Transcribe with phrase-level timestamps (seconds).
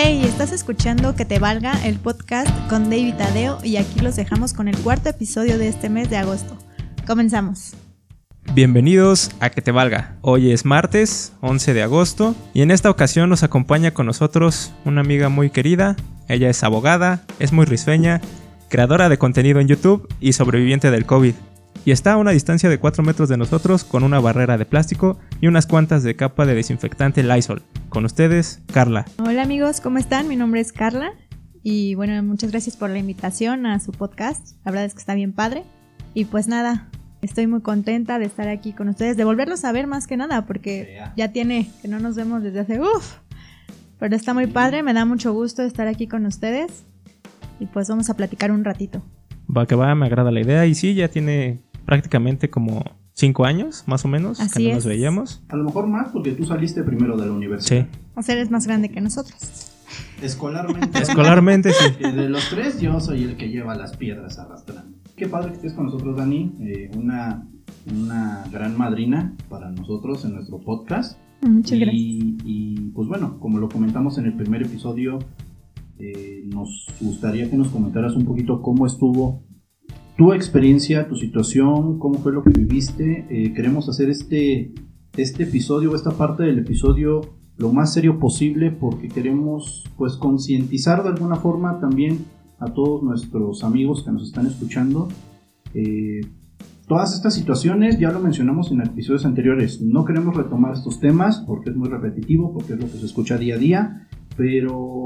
[0.00, 4.54] Hey, estás escuchando Que Te Valga, el podcast con David Tadeo y aquí los dejamos
[4.54, 6.56] con el cuarto episodio de este mes de agosto.
[7.04, 7.72] Comenzamos.
[8.54, 10.14] Bienvenidos a Que Te Valga.
[10.20, 15.00] Hoy es martes 11 de agosto y en esta ocasión nos acompaña con nosotros una
[15.00, 15.96] amiga muy querida.
[16.28, 18.20] Ella es abogada, es muy risueña,
[18.68, 21.34] creadora de contenido en YouTube y sobreviviente del COVID
[21.84, 25.18] y está a una distancia de 4 metros de nosotros con una barrera de plástico
[25.40, 27.62] y unas cuantas de capa de desinfectante Lysol.
[27.88, 29.06] Con ustedes, Carla.
[29.18, 30.28] Hola amigos, ¿cómo están?
[30.28, 31.12] Mi nombre es Carla
[31.62, 34.56] y bueno, muchas gracias por la invitación a su podcast.
[34.64, 35.64] La verdad es que está bien padre.
[36.14, 36.88] Y pues nada,
[37.22, 40.46] estoy muy contenta de estar aquí con ustedes, de volverlos a ver más que nada,
[40.46, 43.18] porque ya tiene que no nos vemos desde hace uff.
[43.98, 46.84] Pero está muy padre, me da mucho gusto estar aquí con ustedes.
[47.60, 49.02] Y pues vamos a platicar un ratito.
[49.54, 50.66] Va que va, me agrada la idea.
[50.66, 52.84] Y sí, ya tiene prácticamente como
[53.14, 54.74] cinco años, más o menos, Así que no es.
[54.76, 55.42] nos veíamos.
[55.48, 57.86] A lo mejor más porque tú saliste primero de la universidad.
[57.90, 59.72] Sí, O sea, eres más grande que nosotros.
[60.22, 60.98] Escolarmente.
[61.02, 61.84] escolarmente sí.
[62.00, 64.98] Eh, De los tres, yo soy el que lleva las piedras arrastrando.
[65.16, 66.52] Qué padre que estés con nosotros, Dani.
[66.60, 67.48] eh, una,
[67.90, 71.18] una gran madrina para nosotros en nuestro podcast.
[71.40, 71.94] Muchas gracias.
[72.02, 75.20] y, y, pues bueno, como lo comentamos en el primer episodio,
[75.98, 79.42] eh, nos gustaría que nos comentaras un poquito cómo estuvo
[80.18, 83.24] tu experiencia, tu situación, cómo fue lo que viviste.
[83.30, 84.74] Eh, queremos hacer este,
[85.16, 87.20] este episodio, esta parte del episodio,
[87.56, 92.24] lo más serio posible porque queremos pues concientizar de alguna forma también
[92.58, 95.06] a todos nuestros amigos que nos están escuchando.
[95.72, 96.22] Eh,
[96.88, 99.80] todas estas situaciones ya lo mencionamos en episodios anteriores.
[99.80, 103.38] No queremos retomar estos temas porque es muy repetitivo, porque es lo que se escucha
[103.38, 105.04] día a día, pero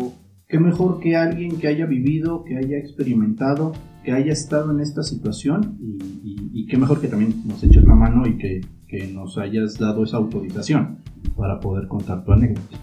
[0.53, 3.73] qué mejor que alguien que haya vivido, que haya experimentado,
[4.05, 7.83] que haya estado en esta situación y, y- y qué mejor que también nos eches
[7.85, 10.99] la mano y que, que nos hayas dado esa autorización
[11.37, 12.77] para poder contar tu anécdota.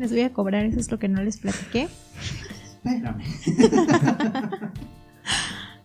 [0.00, 1.86] Les voy a cobrar, eso es lo que no les platiqué.
[2.84, 3.22] Espérame.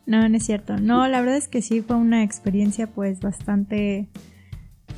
[0.07, 0.77] No, no es cierto.
[0.77, 4.09] No, la verdad es que sí fue una experiencia pues bastante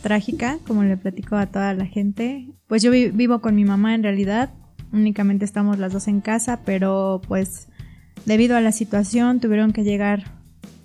[0.01, 2.47] trágica, como le platico a toda la gente.
[2.67, 4.51] Pues yo vi- vivo con mi mamá en realidad,
[4.93, 7.67] únicamente estamos las dos en casa, pero pues
[8.25, 10.23] debido a la situación tuvieron que llegar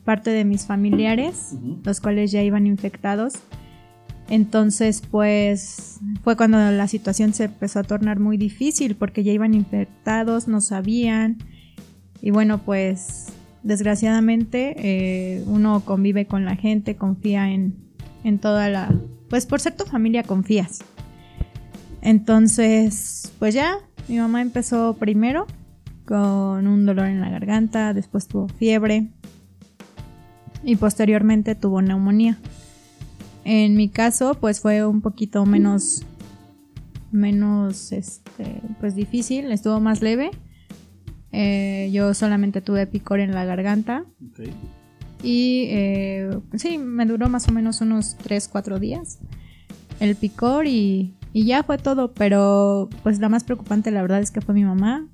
[0.04, 1.80] parte de mis familiares, Ujú.
[1.84, 3.34] los cuales ya iban infectados.
[4.30, 9.54] Entonces, pues fue cuando la situación se empezó a tornar muy difícil porque ya iban
[9.54, 11.38] infectados, no sabían.
[12.20, 13.26] Y bueno, pues
[13.62, 17.74] desgraciadamente eh, uno convive con la gente, confía en,
[18.24, 18.92] en toda la...
[19.30, 20.80] Pues por ser tu familia confías.
[22.00, 25.46] Entonces, pues ya, mi mamá empezó primero
[26.04, 29.08] con un dolor en la garganta, después tuvo fiebre
[30.64, 32.38] y posteriormente tuvo neumonía.
[33.44, 36.04] En mi caso, pues fue un poquito menos,
[37.12, 40.30] menos, este, pues difícil, estuvo más leve.
[41.32, 44.48] Eh, yo solamente tuve picor en la garganta Ok.
[45.22, 49.18] y eh, sí, me duró más o menos unos 3-4 días
[50.00, 54.30] el picor y, y ya fue todo, pero pues la más preocupante la verdad es
[54.30, 55.06] que fue mi mamá.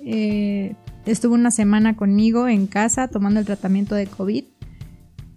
[0.00, 0.74] Eh,
[1.06, 4.44] estuvo una semana conmigo en casa tomando el tratamiento de COVID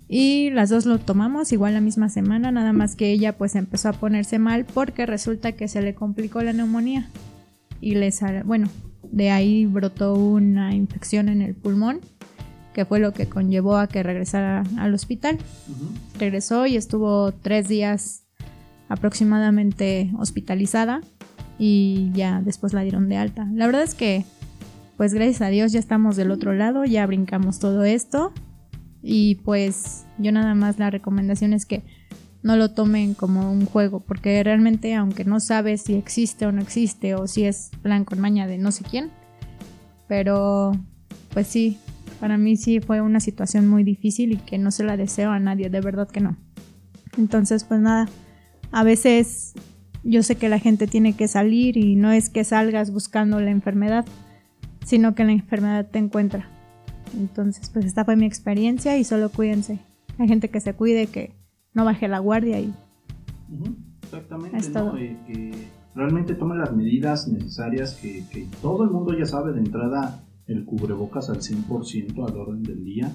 [0.08, 3.90] y las dos lo tomamos igual la misma semana, nada más que ella pues empezó
[3.90, 7.10] a ponerse mal porque resulta que se le complicó la neumonía
[7.80, 8.12] y le
[8.44, 8.68] bueno,
[9.12, 12.02] de ahí brotó una infección en el pulmón
[12.74, 15.38] que fue lo que conllevó a que regresara al hospital.
[16.18, 18.24] Regresó y estuvo tres días
[18.92, 21.02] aproximadamente hospitalizada
[21.58, 23.48] y ya después la dieron de alta.
[23.54, 24.26] La verdad es que,
[24.98, 28.34] pues gracias a Dios ya estamos del otro lado, ya brincamos todo esto
[29.02, 31.84] y pues yo nada más la recomendación es que
[32.44, 36.62] no lo tomen como un juego, porque realmente aunque no sabes si existe o no
[36.62, 39.10] existe o si es plan con maña de no sé quién,
[40.08, 40.74] pero
[41.34, 41.78] pues sí,
[42.20, 45.40] para mí sí fue una situación muy difícil y que no se la deseo a
[45.40, 46.36] nadie, de verdad que no.
[47.18, 48.08] Entonces, pues nada,
[48.72, 49.54] a veces
[50.04, 53.52] yo sé que la gente tiene que salir y no es que salgas buscando la
[53.52, 54.06] enfermedad,
[54.86, 56.48] sino que la enfermedad te encuentra.
[57.18, 59.80] Entonces, pues esta fue mi experiencia y solo cuídense.
[60.18, 61.34] Hay gente que se cuide, que
[61.74, 62.74] no baje la guardia y
[63.52, 64.98] Ujú, Exactamente, Es ¿no?
[64.98, 65.52] Eh, que
[65.94, 70.66] realmente tome las medidas necesarias que, que todo el mundo ya sabe de entrada el
[70.66, 73.12] cubrebocas al 100% al orden del día.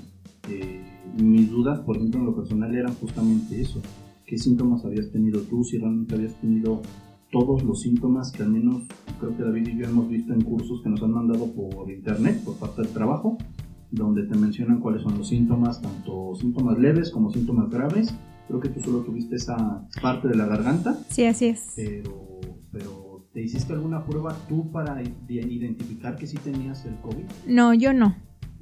[0.50, 0.82] Eh,
[1.20, 3.80] mis dudas, por ejemplo, en lo personal eran justamente eso.
[4.26, 5.62] ¿Qué síntomas habías tenido tú?
[5.62, 6.82] Si realmente habías tenido
[7.30, 8.82] todos los síntomas que al menos
[9.20, 12.42] creo que David y yo hemos visto en cursos que nos han mandado por internet,
[12.44, 13.38] por parte del trabajo,
[13.90, 18.14] donde te mencionan cuáles son los síntomas, tanto síntomas leves como síntomas graves.
[18.48, 21.72] Creo que tú solo tuviste esa parte de la garganta, sí, así es.
[21.76, 22.40] pero,
[22.72, 23.06] pero
[23.36, 27.24] ¿Te hiciste alguna prueba tú para identificar que sí tenías el COVID?
[27.46, 28.16] No, yo no.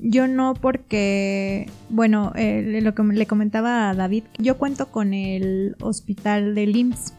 [0.06, 5.76] Yo no porque, bueno, eh, lo que le comentaba a David, yo cuento con el
[5.80, 7.14] hospital de IMSS.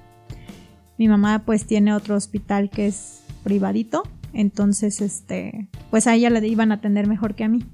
[0.99, 4.03] Mi mamá pues tiene otro hospital que es privadito,
[4.33, 7.65] entonces este, pues a ella le iban a atender mejor que a mí.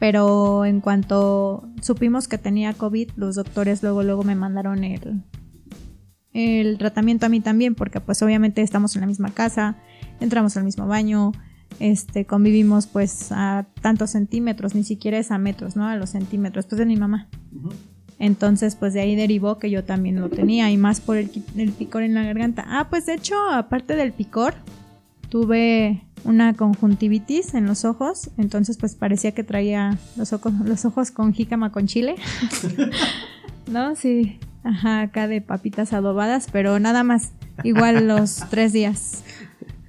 [0.00, 5.22] Pero en cuanto supimos que tenía COVID, los doctores luego luego me mandaron el,
[6.32, 9.76] el tratamiento a mí también, porque pues obviamente estamos en la misma casa,
[10.18, 11.30] entramos al mismo baño,
[11.80, 15.86] este, convivimos pues a tantos centímetros, ni siquiera es a metros, ¿no?
[15.86, 17.28] A los centímetros, pues de mi mamá.
[18.18, 21.72] Entonces, pues de ahí derivó que yo también lo tenía y más por el, el,
[21.72, 22.64] picor en la garganta.
[22.66, 24.54] Ah, pues de hecho, aparte del picor,
[25.28, 31.10] tuve una conjuntivitis en los ojos, entonces pues parecía que traía los ojos, los ojos
[31.10, 32.16] con jícama con chile.
[33.68, 33.94] ¿No?
[33.94, 37.32] Sí, ajá, acá de papitas adobadas, pero nada más,
[37.64, 39.22] igual los tres días.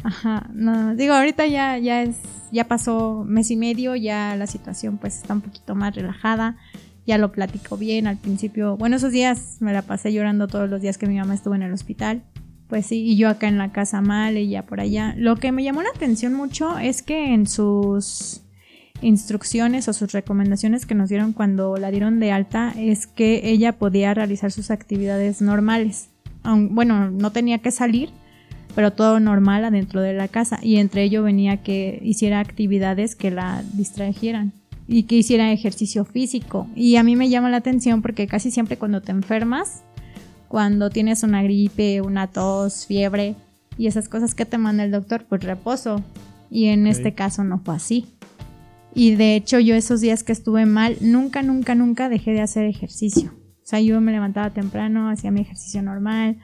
[0.03, 2.17] Ajá, no, digo, ahorita ya, ya es,
[2.51, 6.57] ya pasó mes y medio, ya la situación pues está un poquito más relajada,
[7.05, 10.81] ya lo platico bien al principio, bueno, esos días me la pasé llorando todos los
[10.81, 12.23] días que mi mamá estuvo en el hospital,
[12.69, 15.15] pues sí, y yo acá en la casa mal, ya por allá.
[15.17, 18.43] Lo que me llamó la atención mucho es que en sus
[19.01, 23.79] instrucciones o sus recomendaciones que nos dieron cuando la dieron de alta es que ella
[23.79, 26.09] podía realizar sus actividades normales.
[26.43, 28.11] Bueno, no tenía que salir,
[28.79, 33.29] pero todo normal adentro de la casa y entre ello venía que hiciera actividades que
[33.29, 34.53] la distrajeran
[34.87, 36.65] y que hiciera ejercicio físico.
[36.75, 39.83] Y a mí me llama la atención porque casi siempre cuando te enfermas,
[40.47, 43.35] cuando tienes una gripe, una tos, fiebre
[43.77, 46.01] y esas cosas que te manda el doctor, pues reposo.
[46.49, 48.05] Y en este caso no fue así.
[48.95, 52.63] Y de hecho yo esos días que estuve mal, nunca, nunca, nunca dejé de hacer
[52.63, 53.33] ejercicio.
[53.61, 56.37] O sea, yo me levantaba temprano, hacía mi ejercicio normal,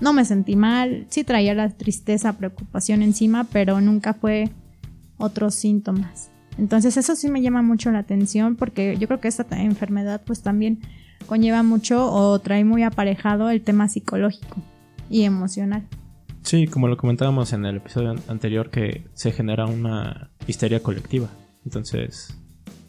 [0.00, 4.50] no me sentí mal, sí traía la tristeza, preocupación encima, pero nunca fue
[5.16, 6.30] otros síntomas.
[6.58, 10.42] Entonces eso sí me llama mucho la atención porque yo creo que esta enfermedad pues
[10.42, 10.80] también
[11.26, 14.56] conlleva mucho o trae muy aparejado el tema psicológico
[15.08, 15.86] y emocional.
[16.42, 21.28] Sí, como lo comentábamos en el episodio anterior que se genera una histeria colectiva.
[21.64, 22.36] Entonces,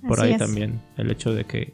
[0.07, 1.73] por ahí también el hecho de que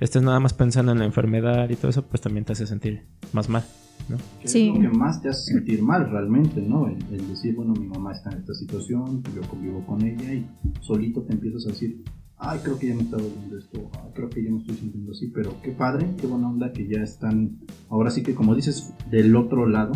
[0.00, 3.06] estés nada más pensando en la enfermedad y todo eso, pues también te hace sentir
[3.32, 3.64] más mal.
[4.08, 4.16] ¿No?
[4.44, 4.68] sí.
[4.68, 6.88] es lo que más te hace sentir mal realmente, ¿no?
[6.88, 10.46] El, decir, bueno, mi mamá está en esta situación, yo convivo con ella y
[10.80, 12.02] solito te empiezas a decir,
[12.36, 15.28] ay, creo que ya me está doliendo esto, creo que ya me estoy sintiendo así,
[15.28, 17.58] pero qué padre, qué buena onda que ya están,
[17.88, 19.92] ahora sí que como dices, del otro lado,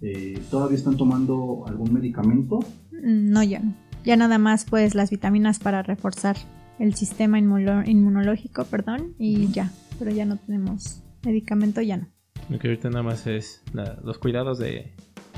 [0.00, 2.60] eh, ¿todavía están tomando algún medicamento?
[2.92, 3.74] Mm, no, ya no.
[4.04, 6.36] Ya nada más pues las vitaminas para reforzar
[6.78, 12.06] el sistema inmunológico, perdón, y ya, pero ya no tenemos medicamento, ya no.
[12.50, 13.62] Lo que ahorita nada más es
[14.02, 14.92] los cuidados de,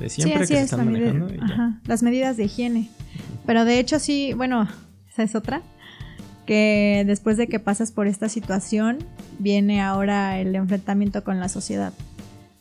[0.08, 1.28] siempre que se están manejando.
[1.42, 2.88] ajá, las medidas de higiene.
[3.46, 4.66] Pero de hecho sí, bueno,
[5.10, 5.62] esa es otra,
[6.46, 8.98] que después de que pasas por esta situación,
[9.38, 11.92] viene ahora el enfrentamiento con la sociedad.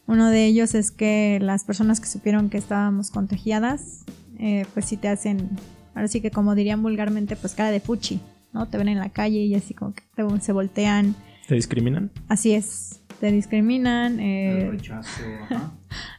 [0.05, 4.03] Uno de ellos es que las personas que supieron que estábamos contagiadas,
[4.37, 5.49] eh, pues sí te hacen,
[5.95, 8.19] ahora sí que como dirían vulgarmente, pues cara de fuchi,
[8.51, 8.67] ¿no?
[8.67, 10.03] Te ven en la calle y así como que
[10.41, 11.15] se voltean.
[11.47, 12.11] ¿Te discriminan?
[12.27, 14.71] Así es te discriminan, eh,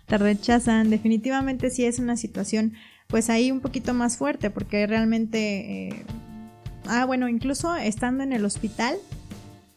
[0.07, 0.89] te rechazan.
[0.89, 2.75] Definitivamente sí es una situación
[3.09, 5.89] pues ahí un poquito más fuerte porque realmente...
[5.89, 6.05] Eh,
[6.87, 8.95] ah, bueno, incluso estando en el hospital,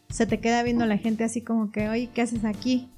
[0.08, 2.89] se te queda viendo la gente así como que, oye, ¿qué haces aquí?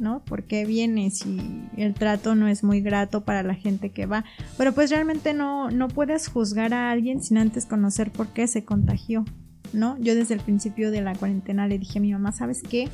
[0.00, 0.18] ¿No?
[0.24, 1.24] ¿Por qué vienes?
[1.24, 4.24] Y el trato no es muy grato para la gente que va.
[4.58, 8.64] Pero pues realmente no, no puedes juzgar a alguien sin antes conocer por qué se
[8.64, 9.24] contagió,
[9.72, 9.96] ¿no?
[10.00, 12.88] Yo desde el principio de la cuarentena le dije a mi mamá, ¿sabes qué?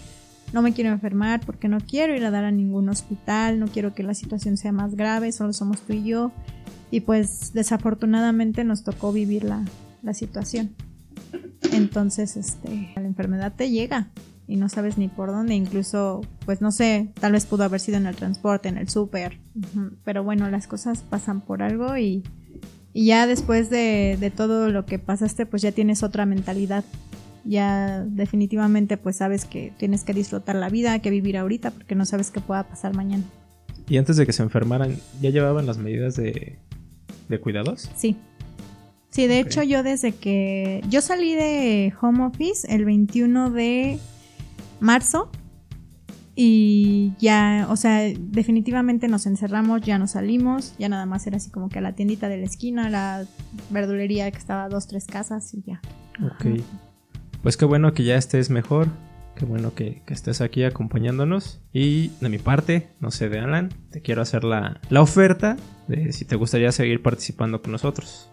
[0.52, 3.94] No me quiero enfermar porque no quiero ir a dar a ningún hospital, no quiero
[3.94, 6.30] que la situación sea más grave, solo somos tú y yo.
[6.90, 9.64] Y pues desafortunadamente nos tocó vivir la,
[10.12, 10.74] situación.
[11.72, 14.08] Entonces, este, la enfermedad te llega
[14.46, 17.96] y no sabes ni por dónde, incluso, pues no sé, tal vez pudo haber sido
[17.96, 19.38] en el transporte, en el súper,
[20.04, 22.24] pero bueno, las cosas pasan por algo y,
[22.94, 26.84] ya después de, de todo lo que pasaste, pues ya tienes otra mentalidad
[27.44, 32.04] ya definitivamente pues sabes que tienes que disfrutar la vida, que vivir ahorita porque no
[32.04, 33.24] sabes qué pueda pasar mañana.
[33.88, 36.58] ¿Y antes de que se enfermaran, ya llevaban las medidas de,
[37.28, 37.90] de cuidados?
[37.96, 38.16] Sí.
[39.10, 43.98] Sí, de hecho yo desde que yo salí de home office el 21 de
[44.80, 45.30] marzo
[46.34, 51.50] y ya, o sea, definitivamente nos encerramos, ya no salimos, ya nada más era así
[51.50, 53.26] como que a la tiendita de la esquina, la
[53.68, 55.82] verdulería que estaba a dos, tres casas y ya.
[56.24, 56.62] Ok.
[57.42, 58.86] Pues qué bueno que ya estés mejor.
[59.34, 61.60] Qué bueno que, que estés aquí acompañándonos.
[61.72, 65.56] Y de mi parte, no sé, de Alan, te quiero hacer la, la oferta
[65.88, 68.30] de si te gustaría seguir participando con nosotros.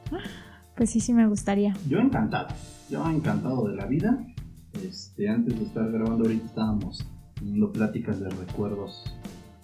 [0.78, 1.74] Pues sí, sí me gustaría.
[1.88, 2.50] Yo encantado,
[2.90, 4.24] yo encantado de la vida.
[4.86, 9.12] Este, antes de estar grabando ahorita estábamos teniendo pláticas de recuerdos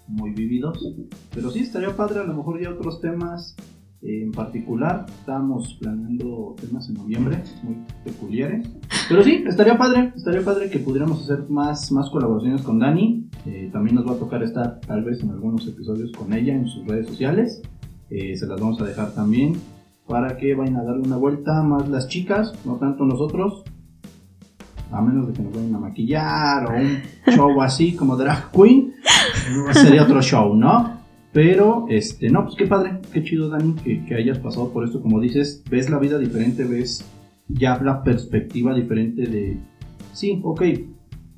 [0.08, 0.84] muy vividos.
[1.32, 3.54] Pero sí, estaría padre a lo mejor ya otros temas
[4.06, 5.06] en particular.
[5.08, 8.68] Estábamos planeando temas en noviembre muy peculiares.
[9.08, 13.28] Pero sí, estaría padre, estaría padre que pudiéramos hacer más, más colaboraciones con Dani.
[13.46, 16.66] Eh, también nos va a tocar estar tal vez en algunos episodios con ella en
[16.66, 17.62] sus redes sociales.
[18.10, 19.54] Eh, se las vamos a dejar también
[20.06, 23.64] para que vayan a darle una vuelta más las chicas, no tanto nosotros.
[24.92, 28.94] A menos de que nos vayan a maquillar o un show así como drag queen,
[29.72, 30.95] sería otro show, ¿no?
[31.32, 35.02] Pero, este, no, pues qué padre, qué chido, Dani, que, hayas pasado por esto.
[35.02, 37.04] Como dices, ves la vida diferente, ves
[37.48, 39.58] ya la perspectiva diferente de,
[40.12, 40.62] sí, ok,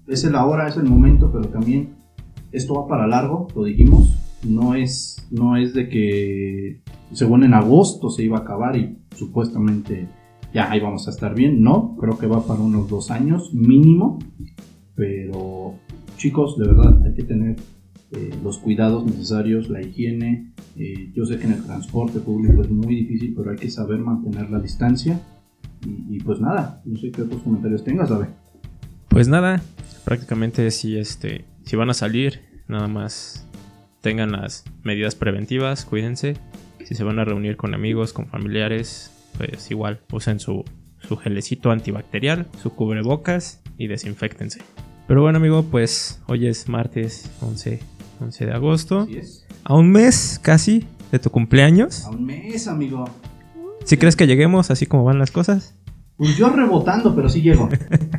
[0.06, 1.96] es el ahora, es el momento, pero también
[2.52, 4.14] esto va para largo, lo dijimos.
[4.44, 6.80] No es, no es de que
[7.12, 10.06] según en agosto se iba a acabar y supuestamente
[10.54, 11.62] ya ahí vamos a estar bien.
[11.62, 14.18] No, creo que va para unos dos años mínimo.
[14.94, 15.74] Pero
[16.16, 17.56] chicos, de verdad hay que tener
[18.12, 20.52] eh, los cuidados necesarios, la higiene.
[20.76, 23.98] Eh, yo sé que en el transporte público es muy difícil, pero hay que saber
[23.98, 25.20] mantener la distancia.
[25.84, 28.28] Y, y pues nada, no sé qué otros comentarios tengas, David.
[29.08, 29.62] Pues nada,
[30.04, 33.46] prácticamente si este, si van a salir, nada más
[34.00, 36.36] tengan las medidas preventivas, cuídense.
[36.84, 40.64] Si se van a reunir con amigos, con familiares, pues igual usen su,
[41.00, 44.60] su gelecito antibacterial, su cubrebocas y desinfectense.
[45.06, 47.80] Pero bueno, amigo, pues hoy es martes 11,
[48.20, 49.00] 11 de agosto.
[49.00, 49.46] Así es.
[49.64, 52.04] A un mes casi de tu cumpleaños.
[52.04, 53.04] A un mes, amigo.
[53.84, 55.74] Si crees que lleguemos así como van las cosas?
[56.16, 57.68] Pues yo rebotando, pero sí llego.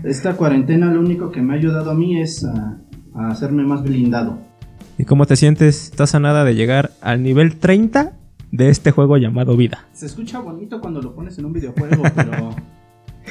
[0.03, 2.79] Esta cuarentena lo único que me ha ayudado a mí es a,
[3.13, 4.39] a hacerme más blindado.
[4.97, 5.85] ¿Y cómo te sientes?
[5.85, 8.13] Estás a nada de llegar al nivel 30
[8.51, 9.87] de este juego llamado vida.
[9.93, 12.55] Se escucha bonito cuando lo pones en un videojuego, pero,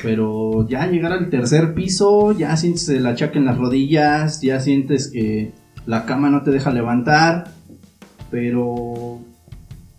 [0.02, 5.08] pero ya llegar al tercer piso, ya sientes el achaque en las rodillas, ya sientes
[5.08, 5.52] que
[5.88, 7.50] la cama no te deja levantar,
[8.30, 9.20] pero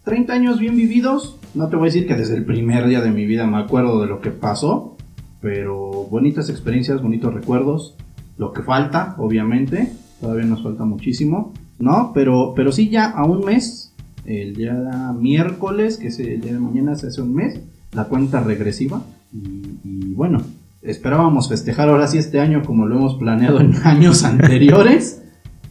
[0.03, 3.09] 30 años bien vividos, no te voy a decir que desde el primer día de
[3.09, 4.97] mi vida me acuerdo de lo que pasó,
[5.41, 7.95] pero bonitas experiencias, bonitos recuerdos,
[8.37, 9.91] lo que falta, obviamente,
[10.21, 12.11] todavía nos falta muchísimo, ¿no?
[12.13, 13.91] Pero, pero sí ya a un mes,
[14.25, 14.75] el día
[15.17, 17.61] miércoles, que es el día de mañana, se hace un mes,
[17.93, 19.01] la cuenta regresiva,
[19.33, 20.39] y, y bueno,
[20.83, 25.18] esperábamos festejar ahora sí este año como lo hemos planeado en años anteriores.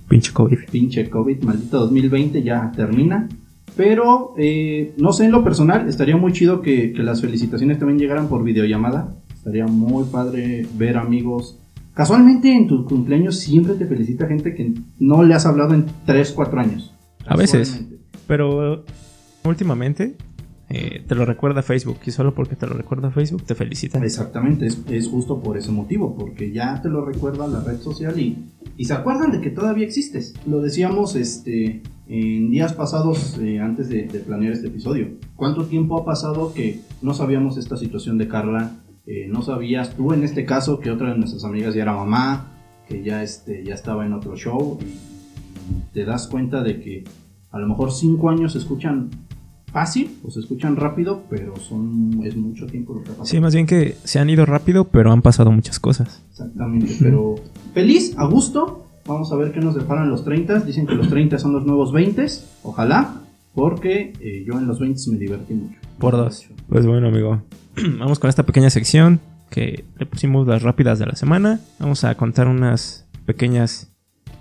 [0.09, 0.59] Pinche COVID.
[0.71, 3.29] Pinche COVID, maldito 2020 ya termina.
[3.77, 7.99] Pero, eh, no sé, en lo personal, estaría muy chido que, que, las felicitaciones también
[7.99, 9.15] llegaran por videollamada.
[9.33, 11.61] Estaría muy padre ver amigos.
[11.95, 16.33] Casualmente en tu cumpleaños siempre te felicita gente que no le has hablado en 3,
[16.33, 16.95] 4 años.
[17.27, 17.85] A veces.
[18.27, 18.85] Pero
[19.45, 20.17] últimamente
[20.71, 24.05] eh, te lo recuerda Facebook y solo porque te lo recuerda Facebook te felicitan.
[24.05, 28.51] Exactamente, es, justo por ese motivo, porque ya te lo recuerda la red social y,
[28.77, 30.35] y se acuerdan de que todavía existes.
[30.47, 35.09] Lo decíamos este, en días pasados eh, antes de, planear este episodio.
[35.37, 38.73] ¿Cuánto tiempo ha pasado que no sabíamos esta situación de Carla?
[39.07, 42.53] Eh, no sabías tú en este caso que otra de nuestras amigas ya era mamá,
[42.87, 45.09] que ya, este, ya estaba en otro show y,
[45.93, 47.05] te das cuenta de que
[47.51, 49.11] a lo mejor cinco años escuchan
[49.73, 53.27] fácil o se escuchan rápido, pero son es mucho tiempo lo que ha pasado.
[53.27, 56.23] Sí, más bien que se han ido rápido, pero han pasado muchas cosas.
[56.31, 57.37] Exactamente, pero
[57.75, 58.85] feliz, a gusto.
[59.07, 60.61] Vamos a ver qué nos deparan los 30.
[60.61, 62.27] Dicen que los 30 son los nuevos 20.
[62.63, 63.23] Ojalá,
[63.55, 65.79] porque eh, yo en los 20 me divertí mucho.
[65.99, 66.47] Por dos.
[66.69, 67.43] Pues bueno, amigo.
[67.99, 69.21] Vamos con esta pequeña sección
[69.51, 71.61] que le pusimos las rápidas de la semana.
[71.79, 73.91] Vamos a contar unas pequeñas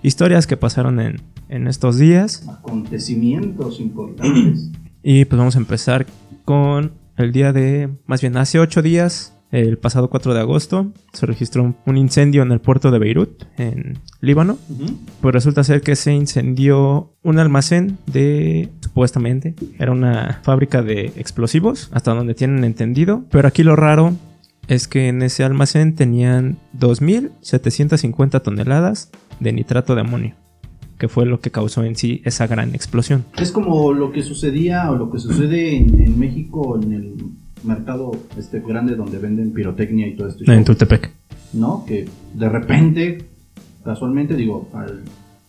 [0.02, 2.46] historias que pasaron en, en estos días.
[2.48, 4.70] Acontecimientos importantes.
[5.10, 6.04] Y pues vamos a empezar
[6.44, 11.24] con el día de, más bien hace 8 días, el pasado 4 de agosto, se
[11.24, 14.58] registró un incendio en el puerto de Beirut, en Líbano.
[14.68, 14.96] Uh -huh.
[15.22, 21.88] Pues resulta ser que se incendió un almacén de, supuestamente, era una fábrica de explosivos,
[21.94, 23.24] hasta donde tienen entendido.
[23.30, 24.12] Pero aquí lo raro
[24.66, 29.10] es que en ese almacén tenían 2.750 toneladas
[29.40, 30.34] de nitrato de amonio
[30.98, 33.24] que fue lo que causó en sí esa gran explosión.
[33.38, 37.14] Es como lo que sucedía o lo que sucede en, en México en el
[37.64, 40.50] mercado este grande donde venden pirotecnia y todo esto.
[40.52, 41.12] En Tultepec.
[41.54, 41.84] ¿No?
[41.86, 43.24] Que de repente,
[43.84, 45.02] casualmente, digo, al,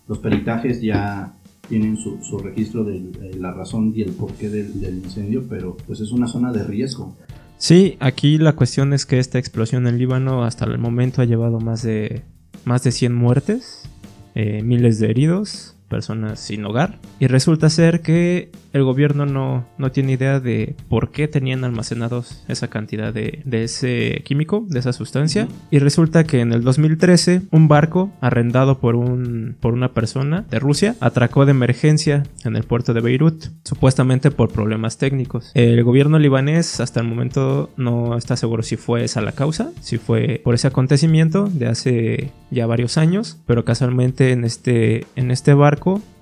[0.07, 1.33] los peritajes ya
[1.67, 5.77] tienen su, su registro de, de, la razón y el porqué del, del incendio, pero
[5.85, 7.15] pues es una zona de riesgo.
[7.57, 11.59] Sí, aquí la cuestión es que esta explosión en Líbano hasta el momento ha llevado
[11.59, 12.23] más de
[12.65, 13.89] más de 100 muertes,
[14.35, 16.99] eh, miles de heridos, personas sin hogar.
[17.19, 22.43] Y resulta ser que el gobierno no, no tiene idea de por qué tenían almacenados
[22.47, 25.47] esa cantidad de, de ese químico, de esa sustancia.
[25.71, 30.59] Y resulta que en el 2013 un barco arrendado por, un, por una persona de
[30.59, 35.51] Rusia atracó de emergencia en el puerto de Beirut, supuestamente por problemas técnicos.
[35.55, 39.97] El gobierno libanés hasta el momento no está seguro si fue esa la causa, si
[39.97, 45.53] fue por ese acontecimiento de hace ya varios años, pero casualmente en este, en este
[45.53, 45.78] barco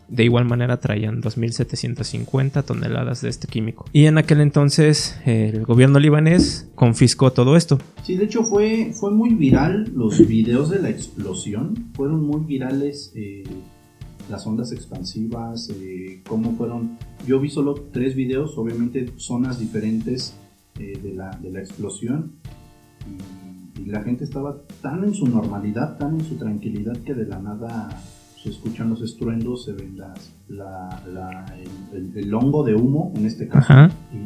[0.09, 3.85] de igual manera traían 2.750 toneladas de este químico.
[3.91, 7.79] Y en aquel entonces el gobierno libanés confiscó todo esto.
[8.03, 11.91] Sí, de hecho fue, fue muy viral los videos de la explosión.
[11.93, 13.43] Fueron muy virales eh,
[14.29, 16.97] las ondas expansivas, eh, cómo fueron...
[17.25, 20.35] Yo vi solo tres videos, obviamente zonas diferentes
[20.79, 22.33] eh, de, la, de la explosión.
[23.75, 27.25] Y, y la gente estaba tan en su normalidad, tan en su tranquilidad que de
[27.25, 27.89] la nada
[28.47, 31.45] se escuchan los estruendos, se ven las, la, la,
[31.91, 33.73] el, el, el hongo de humo en este caso.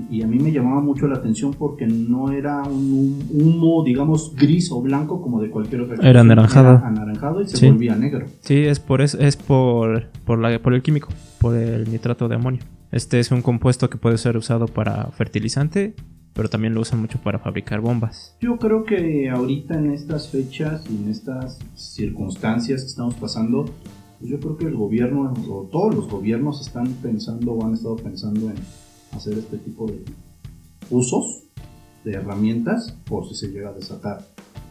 [0.09, 3.83] Y, y a mí me llamaba mucho la atención porque no era un hum- humo,
[3.83, 6.77] digamos, gris o blanco como de cualquier otra Era anaranjado.
[6.77, 7.67] Era anaranjado y se Sí.
[7.69, 8.27] volvía negro.
[8.41, 11.09] Sí, es por es, es por, por, la, por el químico,
[11.39, 12.61] por el nitrato de amonio.
[12.91, 15.95] Este es un compuesto que puede ser usado para fertilizante,
[16.33, 18.35] pero también lo usan mucho para fabricar bombas.
[18.41, 23.65] Yo creo que ahorita en estas fechas y en estas circunstancias que estamos pasando,
[24.23, 28.49] yo creo que el gobierno o todos los gobiernos están pensando o han estado pensando
[28.49, 28.55] en
[29.15, 30.03] hacer este tipo de
[30.89, 31.43] usos
[32.03, 34.25] de herramientas por si se llega a desatar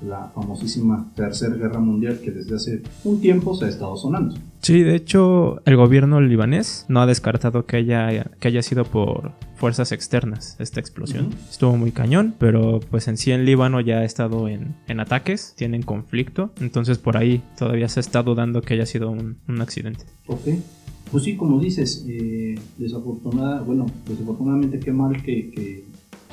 [0.07, 4.37] la famosísima Tercera Guerra Mundial que desde hace un tiempo se ha estado sonando.
[4.61, 9.33] Sí, de hecho, el gobierno libanés no ha descartado que haya, que haya sido por
[9.57, 11.31] fuerzas externas esta explosión.
[11.51, 15.55] Estuvo muy cañón, pero pues en sí en Líbano ya ha estado en, en ataques,
[15.57, 20.05] tienen conflicto, entonces por ahí todavía se está dudando que haya sido un, un accidente.
[20.27, 20.47] Ok.
[21.11, 25.85] Pues sí, como dices, eh, desafortunada, bueno, desafortunadamente qué mal que, que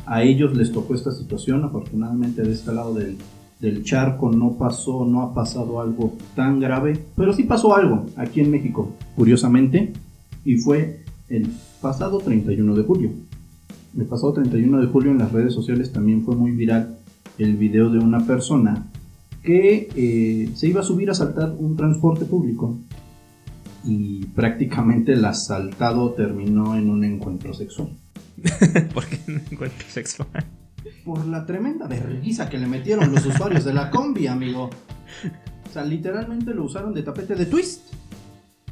[0.05, 1.63] a ellos les tocó esta situación.
[1.63, 3.17] Afortunadamente de este lado del,
[3.59, 8.41] del charco no pasó, no ha pasado algo tan grave, pero sí pasó algo aquí
[8.41, 9.93] en México, curiosamente,
[10.45, 11.49] y fue el
[11.81, 13.11] pasado 31 de julio.
[13.97, 16.97] El pasado 31 de julio en las redes sociales también fue muy viral
[17.37, 18.87] el video de una persona
[19.43, 22.77] que eh, se iba a subir a saltar un transporte público
[23.83, 27.89] y prácticamente el asaltado terminó en un encuentro sexual.
[28.93, 30.27] Porque no encuentro sexual.
[31.07, 34.69] Por la tremenda vergüenza que le metieron los usuarios de la combi, amigo.
[35.65, 37.93] O sea, literalmente lo usaron de tapete de twist.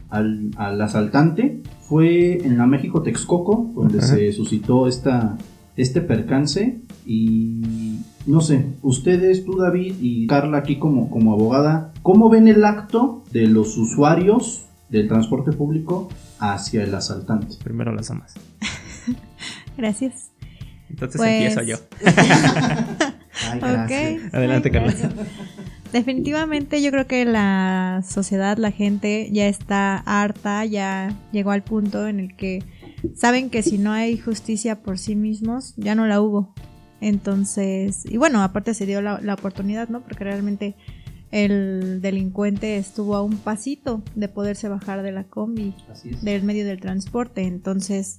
[0.10, 4.08] Al, al asaltante fue en la México Texcoco, donde Ajá.
[4.08, 5.38] se suscitó esta,
[5.78, 6.82] este percance.
[7.06, 12.65] Y no sé, ustedes, tú David y Carla aquí como, como abogada, ¿cómo ven el
[12.65, 17.56] acto de los usuarios del transporte público hacia el asaltante?
[17.63, 18.34] Primero las damas.
[19.78, 20.32] Gracias.
[20.95, 21.75] Entonces Pues- empiezo yo.
[22.05, 23.62] Ay, Ok.
[23.62, 24.34] gracias.
[24.34, 24.93] Adelante, Ay, Carla.
[25.91, 32.08] Definitivamente yo creo que la sociedad, la gente ya está harta, ya llegó al punto
[32.08, 32.63] en el que
[33.13, 36.53] saben que si no hay justicia por sí mismos, ya no la hubo.
[37.01, 40.01] Entonces, y bueno, aparte se dio la, la oportunidad, ¿no?
[40.01, 40.75] Porque realmente
[41.31, 45.75] el delincuente estuvo a un pasito de poderse bajar de la combi
[46.21, 47.43] del medio del transporte.
[47.43, 48.17] Entonces,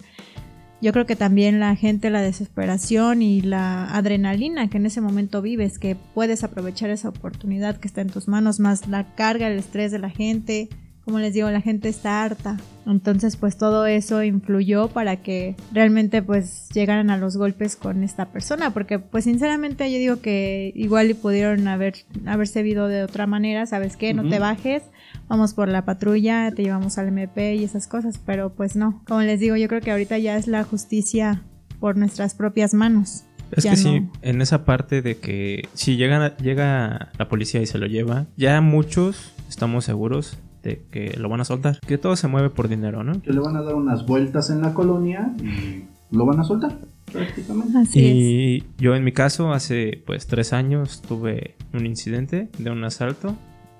[0.86, 5.42] yo creo que también la gente, la desesperación y la adrenalina que en ese momento
[5.42, 9.58] vives, que puedes aprovechar esa oportunidad que está en tus manos, más la carga, el
[9.58, 10.68] estrés de la gente.
[11.04, 12.58] Como les digo, la gente está harta.
[12.86, 18.26] Entonces, pues todo eso influyó para que realmente pues llegaran a los golpes con esta
[18.26, 18.72] persona.
[18.72, 21.94] Porque pues sinceramente yo digo que igual y pudieron haber,
[22.26, 23.66] haberse visto de otra manera.
[23.66, 24.14] ¿Sabes qué?
[24.14, 24.84] No te bajes
[25.28, 29.02] vamos por la patrulla, te llevamos al MP y esas cosas, pero pues no.
[29.06, 31.42] Como les digo, yo creo que ahorita ya es la justicia
[31.80, 33.24] por nuestras propias manos.
[33.52, 34.12] Es Ya que sí, no.
[34.22, 38.60] en esa parte de que si llega, llega la policía y se lo lleva, ya
[38.60, 41.78] muchos estamos seguros de que lo van a soltar.
[41.86, 43.22] Que todo se mueve por dinero, ¿no?
[43.22, 46.76] que le van a dar unas vueltas en la colonia y lo van a soltar
[47.12, 47.78] prácticamente.
[47.78, 48.14] Así es.
[48.16, 53.36] Y yo en mi caso, hace pues tres años tuve un incidente de un asalto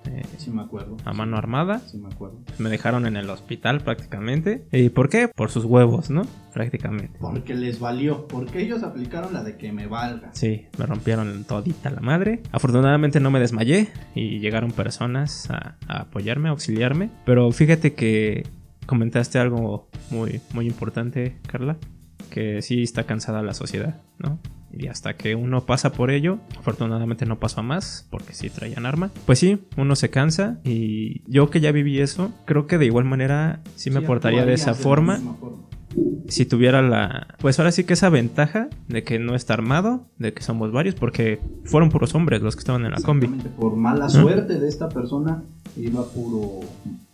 [0.08, 0.96] eh, Sí me acuerdo.
[1.04, 1.80] a mano armada.
[1.80, 2.38] Sí me acuerdo.
[2.58, 4.66] Me dejaron en el hospital prácticamente.
[4.72, 5.28] ¿Y por qué?
[5.28, 6.22] Por sus huevos, ¿no?
[6.52, 7.18] Prácticamente.
[7.20, 10.30] Porque les valió, porque ellos aplicaron la de que me valga.
[10.32, 12.42] Sí, me rompieron todita la madre.
[12.52, 17.10] Afortunadamente no me desmayé y llegaron personas a, a apoyarme, a auxiliarme.
[17.24, 18.46] Pero fíjate que
[18.86, 21.76] comentaste algo muy, muy importante, Carla.
[22.30, 24.38] Que sí está cansada la sociedad, ¿no?
[24.78, 28.86] Y hasta que uno pasa por ello, afortunadamente no pasó a más porque sí traían
[28.86, 32.86] arma, pues sí, uno se cansa y yo que ya viví eso, creo que de
[32.86, 35.20] igual manera sí me portaría de esa forma
[36.28, 37.34] si tuviera la.
[37.38, 40.94] Pues ahora sí que esa ventaja de que no está armado, de que somos varios,
[40.94, 43.28] porque fueron puros hombres los que estaban en la combi.
[43.58, 45.42] Por mala suerte de esta persona,
[45.76, 46.60] iba puro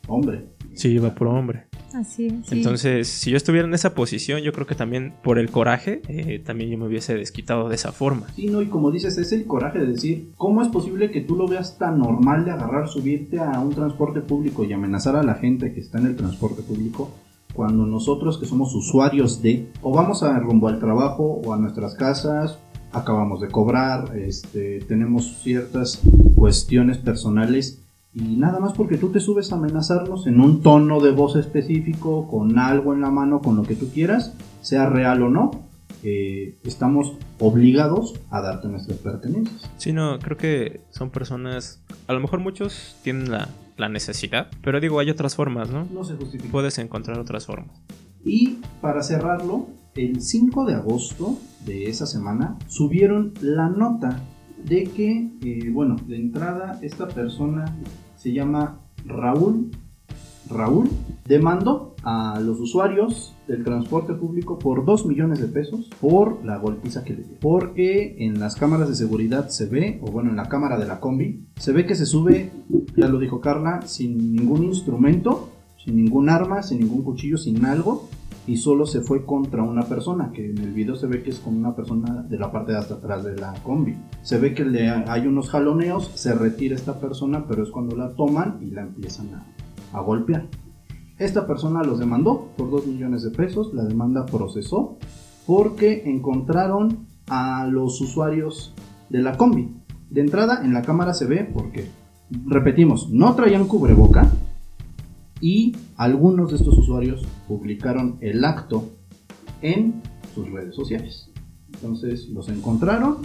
[0.06, 0.46] hombre.
[0.74, 1.64] Sí, iba puro hombre.
[1.94, 2.56] Así, sí.
[2.56, 6.38] Entonces, si yo estuviera en esa posición, yo creo que también por el coraje, eh,
[6.38, 8.26] también yo me hubiese desquitado de esa forma.
[8.34, 11.36] Sí, no, y como dices, es el coraje de decir, ¿cómo es posible que tú
[11.36, 15.34] lo veas tan normal de agarrar, subirte a un transporte público y amenazar a la
[15.34, 17.12] gente que está en el transporte público?
[17.52, 21.94] cuando nosotros que somos usuarios de o vamos a rumbo al trabajo o a nuestras
[21.94, 22.58] casas,
[22.92, 26.00] acabamos de cobrar, este, tenemos ciertas
[26.34, 27.81] cuestiones personales
[28.14, 32.28] y nada más porque tú te subes a amenazarnos en un tono de voz específico,
[32.28, 35.50] con algo en la mano, con lo que tú quieras, sea real o no,
[36.02, 39.70] eh, estamos obligados a darte nuestras pertenencias.
[39.78, 44.80] Sí, no, creo que son personas, a lo mejor muchos tienen la, la necesidad, pero
[44.80, 45.86] digo, hay otras formas, ¿no?
[45.92, 46.52] No se justifica.
[46.52, 47.80] Puedes encontrar otras formas.
[48.24, 54.22] Y para cerrarlo, el 5 de agosto de esa semana subieron la nota
[54.64, 57.64] de que, eh, bueno, de entrada esta persona
[58.16, 59.70] se llama Raúl
[60.52, 60.90] Raúl
[61.26, 67.04] demandó a los usuarios del transporte público por 2 millones de pesos por la golpiza
[67.04, 67.36] que le dio.
[67.40, 71.00] Porque en las cámaras de seguridad se ve, o bueno, en la cámara de la
[71.00, 72.50] combi, se ve que se sube,
[72.96, 75.50] ya lo dijo Carla, sin ningún instrumento,
[75.82, 78.08] sin ningún arma, sin ningún cuchillo, sin algo,
[78.46, 81.38] y solo se fue contra una persona, que en el video se ve que es
[81.38, 83.96] con una persona de la parte de hasta atrás de la combi.
[84.22, 88.14] Se ve que le hay unos jaloneos, se retira esta persona, pero es cuando la
[88.14, 89.28] toman y la empiezan
[89.92, 90.46] a, golpear.
[91.18, 94.96] Esta persona los demandó por 2 millones de pesos, la demanda procesó
[95.46, 98.74] porque encontraron a los usuarios
[99.08, 99.76] de la combi.
[100.10, 101.88] De entrada en la cámara se ve porque,
[102.46, 104.30] repetimos, no traían cubreboca
[105.42, 108.88] y algunos de estos usuarios publicaron el acto
[109.60, 110.00] en
[110.34, 111.28] sus redes sociales.
[111.74, 113.18] Entonces los encontraron,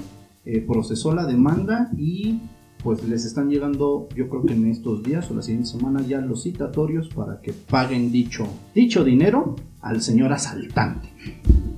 [0.44, 2.42] eh, procesó la demanda y
[2.84, 6.20] pues les están llegando, yo creo que en estos días o la siguiente semana ya
[6.20, 11.10] los citatorios para que paguen dicho, dicho dinero al señor asaltante.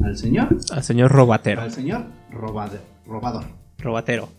[0.01, 0.57] Al señor.
[0.71, 1.61] Al señor robatero.
[1.61, 2.79] Al señor robador.
[3.05, 3.43] robador.
[3.77, 4.29] Robatero.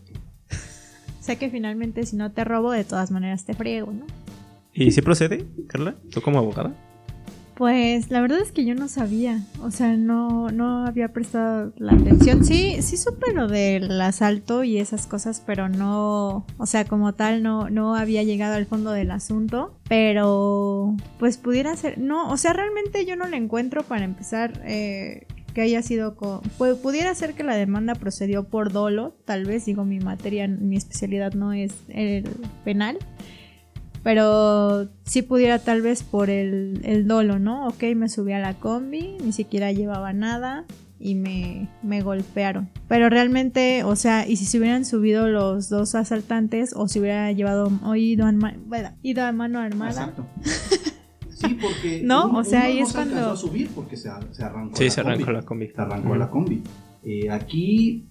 [1.21, 4.07] Sé que finalmente si no te robo, de todas maneras te friego, ¿no?
[4.81, 5.97] ¿Y si procede, Carla?
[6.11, 6.73] ¿Tú como abogada?
[7.55, 11.93] Pues la verdad es que yo no sabía, o sea, no, no había prestado la
[11.93, 12.47] atención.
[12.47, 17.43] Sí, sí supe lo del asalto y esas cosas, pero no, o sea, como tal,
[17.43, 19.75] no, no había llegado al fondo del asunto.
[19.87, 24.63] Pero, pues pudiera ser, no, o sea, realmente yo no le encuentro para empezar.
[24.65, 26.41] Eh, que haya sido con,
[26.81, 31.35] pudiera ser que la demanda procedió por dolo, tal vez digo mi materia, mi especialidad
[31.35, 32.29] no es el
[32.65, 32.99] penal,
[34.03, 37.69] pero si pudiera tal vez por el, el, dolo, ¿no?
[37.69, 40.65] Ok, me subí a la combi, ni siquiera llevaba nada
[40.99, 42.69] y me, me, golpearon.
[42.89, 47.33] Pero realmente, o sea, y si se hubieran subido los dos asaltantes o si hubiera
[47.33, 48.33] llevado o ido, a,
[48.67, 49.91] bueno, ido a mano armada.
[49.91, 50.27] Exacto.
[51.41, 52.03] Sí, porque.
[52.05, 53.31] no, o sea, ahí no es cuando.
[53.31, 55.15] a subir porque se, se arrancó sí, la se combi.
[55.15, 55.67] arrancó la combi.
[55.69, 56.63] Se arrancó la combi.
[57.03, 58.11] Eh, aquí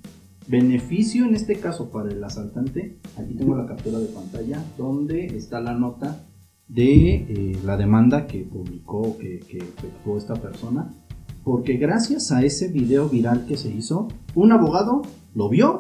[0.49, 5.61] Beneficio en este caso para el asaltante, aquí tengo la captura de pantalla donde está
[5.61, 6.25] la nota
[6.67, 10.91] de eh, la demanda que publicó, que, que efectuó esta persona,
[11.43, 15.03] porque gracias a ese video viral que se hizo, un abogado
[15.35, 15.77] lo vio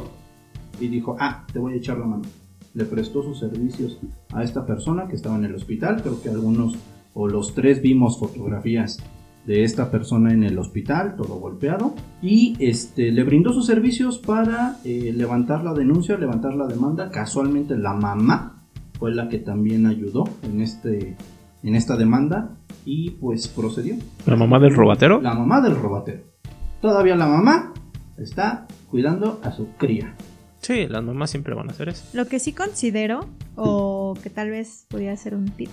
[0.79, 2.25] y dijo, ah, te voy a echar la mano.
[2.75, 3.97] Le prestó sus servicios
[4.31, 6.75] a esta persona que estaba en el hospital, creo que algunos
[7.15, 8.99] o los tres vimos fotografías
[9.45, 14.77] de esta persona en el hospital, todo golpeado, y este, le brindó sus servicios para
[14.83, 17.09] eh, levantar la denuncia, levantar la demanda.
[17.09, 18.63] Casualmente la mamá
[18.99, 21.15] fue la que también ayudó en, este,
[21.63, 23.95] en esta demanda y pues procedió.
[24.25, 25.21] ¿La mamá del robatero?
[25.21, 26.23] La mamá del robatero.
[26.81, 27.73] Todavía la mamá
[28.17, 30.15] está cuidando a su cría.
[30.59, 32.05] Sí, las mamás siempre van a hacer eso.
[32.13, 33.25] Lo que sí considero,
[33.55, 35.69] o que tal vez pudiera ser un tip,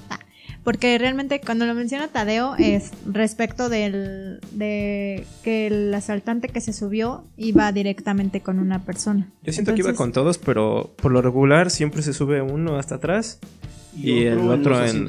[0.66, 6.72] porque realmente cuando lo menciona Tadeo es respecto del, de que el asaltante que se
[6.72, 9.30] subió iba directamente con una persona.
[9.44, 12.96] Yo siento que iba con todos, pero por lo regular siempre se sube uno hasta
[12.96, 13.38] atrás
[13.96, 15.06] y, y el otro en,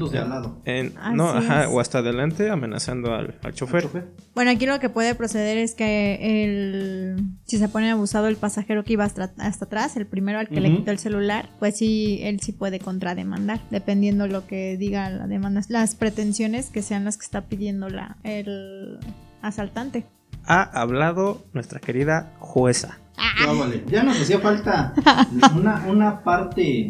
[0.64, 1.70] en no, ajá, es.
[1.70, 3.82] o hasta adelante amenazando al, al, chofer.
[3.84, 4.06] chofer.
[4.34, 8.84] Bueno, aquí lo que puede proceder es que el si se pone abusado el pasajero
[8.84, 10.62] que iba hasta, hasta atrás, el primero al que uh -huh.
[10.62, 15.26] le quitó el celular, pues sí, él sí puede contrademandar, dependiendo lo que diga la
[15.26, 18.98] demanda, las pretensiones que sean las que está pidiendo la, el
[19.42, 20.06] asaltante.
[20.44, 22.98] Ha hablado nuestra querida jueza.
[23.16, 23.84] Ah, Ya, vale.
[23.88, 24.94] Ya nos hacía falta
[25.56, 26.88] una, una parte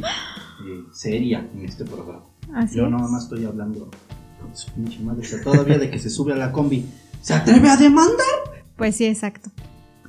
[0.68, 2.24] eh, seria en este programa.
[2.54, 3.90] Así Yo nada más estoy hablando
[4.40, 6.86] con su pinche madre, o sea, todavía de que se sube a la combi.
[7.20, 8.26] ¿Se atreve a demandar?
[8.76, 9.50] Pues sí, exacto.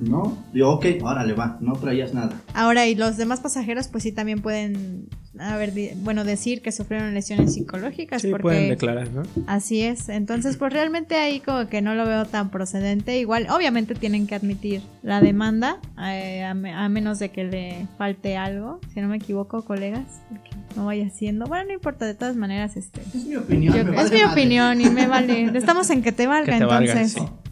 [0.00, 0.36] No.
[0.52, 2.40] Digo, ok, órale, va, no traías nada.
[2.54, 5.08] Ahora, y los demás pasajeros, pues sí también pueden,
[5.38, 8.22] a ver, di- bueno, decir que sufrieron lesiones psicológicas.
[8.22, 9.22] Sí, porque pueden declarar, ¿no?
[9.46, 10.08] Así es.
[10.08, 13.18] Entonces, pues realmente ahí como que no lo veo tan procedente.
[13.18, 17.86] Igual, obviamente tienen que admitir la demanda, eh, a, me- a menos de que le
[17.98, 18.80] falte algo.
[18.94, 20.04] Si no me equivoco, colegas,
[20.44, 21.44] que no vaya haciendo.
[21.46, 23.00] Bueno, no importa, de todas maneras, este.
[23.02, 23.74] Es mi opinión.
[23.76, 24.32] yo- me es mi madre.
[24.32, 25.50] opinión y me vale.
[25.58, 27.12] Estamos en que te valga, Que te valga, entonces.
[27.22, 27.49] sí.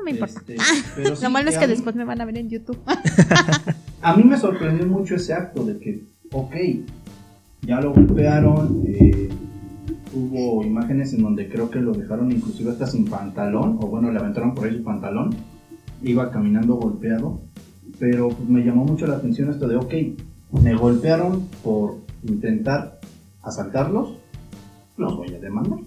[0.00, 0.40] No me importa.
[0.40, 0.56] Este,
[0.96, 2.78] pero sí Lo malo es que mí- después me van a ver en YouTube.
[4.02, 6.54] A mí me sorprendió mucho ese acto de que, ok,
[7.62, 9.28] ya lo golpearon, eh,
[10.14, 14.18] hubo imágenes en donde creo que lo dejaron inclusive hasta sin pantalón, o bueno, le
[14.18, 15.36] aventaron por ahí su pantalón,
[16.02, 17.42] iba caminando golpeado,
[17.98, 19.92] pero pues, me llamó mucho la atención esto de, ok,
[20.62, 23.00] me golpearon por intentar
[23.42, 24.14] asaltarlos,
[24.96, 25.80] los voy a demandar.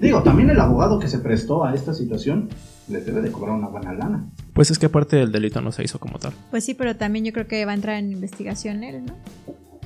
[0.00, 2.48] Digo, también el abogado que se prestó a esta situación
[2.88, 4.26] les debe de cobrar una buena lana.
[4.52, 6.32] Pues es que aparte del delito no se hizo como tal.
[6.50, 9.14] Pues sí, pero también yo creo que va a entrar en investigación él, ¿no?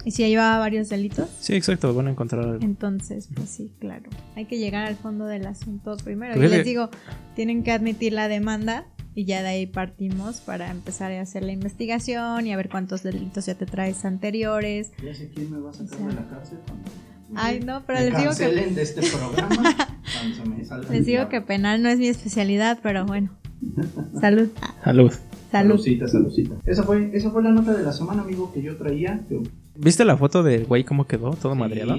[0.04, 1.28] Y si ya llevaba varios delitos.
[1.40, 2.64] Sí, exacto, van a encontrar algo.
[2.64, 4.08] Entonces, pues sí, claro.
[4.36, 6.34] Hay que llegar al fondo del asunto primero.
[6.34, 6.88] Pues y les le- digo,
[7.36, 11.52] tienen que admitir la demanda y ya de ahí partimos para empezar a hacer la
[11.52, 14.90] investigación y a ver cuántos delitos ya te traes anteriores.
[15.04, 16.06] Ya sé quién me va a sacar O sea.
[16.06, 16.88] de la cárcel cuando
[17.34, 19.48] Ay, no, pero me les digo que de este programa.
[19.48, 20.44] cuando se
[20.90, 23.30] me les digo que penal no es mi especialidad, pero bueno.
[24.20, 24.48] Salud.
[24.84, 25.10] Salud.
[25.12, 25.12] Salud.
[25.50, 26.54] Saludcita, saludcita.
[26.66, 29.24] Esa fue, esa fue la nota de la semana, amigo, que yo traía.
[29.28, 29.42] que-
[29.76, 31.30] ¿Viste la foto del güey cómo quedó?
[31.30, 31.96] Todo sí, madreado.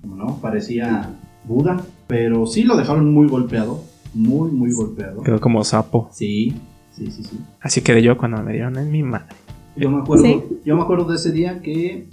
[0.00, 1.10] como no, parecía
[1.44, 3.82] Buda, pero sí lo dejaron muy golpeado.
[4.14, 5.22] Muy, muy golpeado.
[5.22, 6.08] Quedó como sapo.
[6.12, 6.54] Sí,
[6.92, 7.38] sí, sí, sí.
[7.60, 9.34] Así quedé yo cuando me dieron en mi madre.
[9.76, 10.40] Yo me acuerdo, Sí.
[10.64, 12.08] yo me acuerdo de ese día que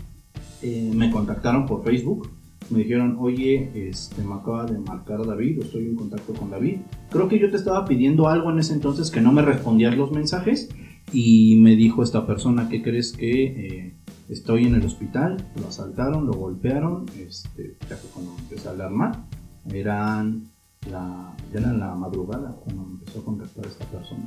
[0.64, 2.30] eh, me contactaron por Facebook.
[2.72, 6.78] Me dijeron, oye, este, me acaba de marcar David, estoy en contacto con David.
[7.10, 10.12] Creo que yo te estaba pidiendo algo en ese entonces que no me respondías los
[10.12, 10.70] mensajes.
[11.12, 13.96] Y me dijo esta persona, ¿qué crees que eh,
[14.30, 15.46] estoy en el hospital?
[15.60, 17.06] Lo asaltaron, lo golpearon.
[17.20, 19.26] Este, ya fue cuando empecé a alarmar.
[19.74, 20.51] Eran
[20.90, 24.24] la, ya era la madrugada cuando me empezó a contactar esta persona.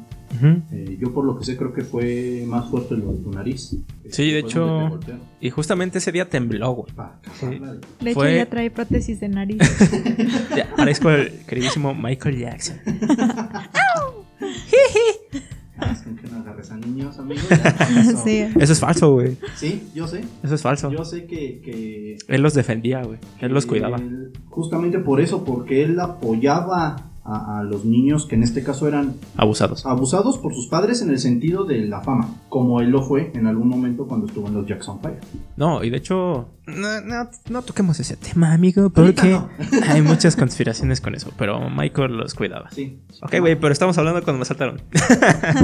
[0.73, 3.77] Eh, yo por lo que sé creo que fue más fuerte lo de tu nariz.
[4.11, 5.01] Sí, de hecho-.
[5.41, 6.93] Y justamente ese día tembló, güey.
[6.95, 9.59] Cagarla de- De hecho, Fue- ya trae prótesis de nariz.
[10.57, 12.77] Ya, parezco el queridísimo Michael Jackson.
[15.79, 17.47] Ah, es que no agarres a niños, amigos.
[17.51, 18.23] eso.
[18.25, 18.47] sí.
[18.59, 19.37] Eso es falso, güey.
[19.57, 20.25] Sí, yo sé.
[20.43, 20.91] Eso es falso.
[20.91, 23.19] Yo sé que, que Él los defendía, güey.
[23.41, 23.97] Él los cuidaba.
[23.97, 28.87] él- justamente por eso, porque él apoyaba a, a los niños que en este caso
[28.87, 29.87] eran Abusados.
[29.87, 33.47] abusados por sus padres en el sentido de la fama, como él lo fue en
[33.47, 35.19] algún momento cuando estuvo en los Jackson Five.
[35.57, 39.49] No, y de hecho, no, no, no toquemos ese tema, amigo, porque no.
[39.89, 41.31] hay muchas conspiraciones con eso.
[41.39, 42.71] Pero Michael los cuidaba.
[42.71, 42.99] Sí.
[43.23, 44.81] Ok, güey, pero estamos hablando cuando me saltaron.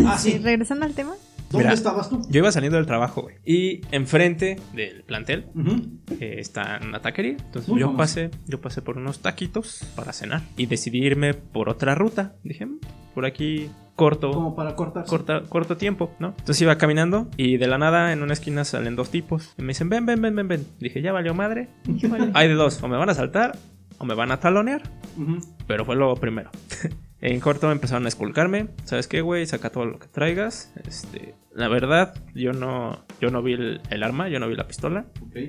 [0.06, 0.38] Ah, Sí, sí.
[0.38, 1.12] regresando al tema.
[1.50, 1.74] ¿Dónde Mira.
[1.74, 2.22] estabas tú?
[2.30, 3.36] Yo iba saliendo del trabajo, güey.
[3.44, 5.82] Y enfrente del plantel Ujú.
[6.20, 7.32] eh, está una taquería.
[7.32, 7.98] Entonces Muy yo famoso.
[7.98, 10.42] pasé, yo pasé por unos taquitos para cenar.
[10.56, 12.36] Y decidí irme por otra ruta.
[12.44, 12.78] Dije, "Mm,
[13.14, 14.30] por aquí corto.
[14.30, 15.04] Como para cortar.
[15.06, 16.28] corta- corto tiempo, ¿no?
[16.38, 19.68] Entonces iba caminando y de la nada en una esquina salen dos tipos y me
[19.68, 20.66] dicen, ven, ven, ven, ven, ven.
[20.78, 21.68] Dije, ya valió madre.
[22.34, 23.58] Hay de dos, o me van a saltar
[23.98, 24.82] o me van a talonear.
[25.18, 25.38] Ujú.
[25.66, 26.50] Pero fue lo primero.
[27.20, 28.68] en corto empezaron a esculcarme.
[28.84, 29.46] ¿Sabes qué, güey?
[29.46, 30.72] Saca todo lo que traigas.
[30.86, 34.66] Este, la verdad, yo no, yo no vi el, el arma, yo no vi la
[34.66, 35.06] pistola.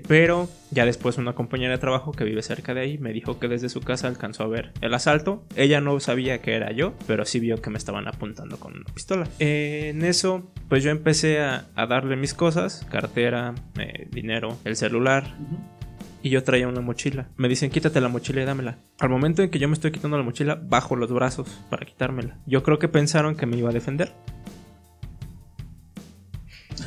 [0.08, 3.48] Pero ya después una compañera de trabajo que vive cerca de ahí me dijo que
[3.48, 5.46] desde su casa alcanzó a ver el asalto.
[5.56, 8.94] Ella no sabía que era yo, pero sí vio que me estaban apuntando con una
[8.94, 9.28] pistola.
[9.40, 14.76] Eh, en eso, pues yo empecé a, a darle mis cosas, cartera, eh, dinero, el
[14.76, 15.24] celular.
[16.24, 17.30] Y yo traía una mochila.
[17.38, 18.78] Me dicen, quítate la mochila y dámela.
[19.00, 22.38] Al momento en que yo me estoy quitando la mochila, bajo los brazos para quitármela.
[22.46, 24.14] Yo creo que pensaron que me iba a defender.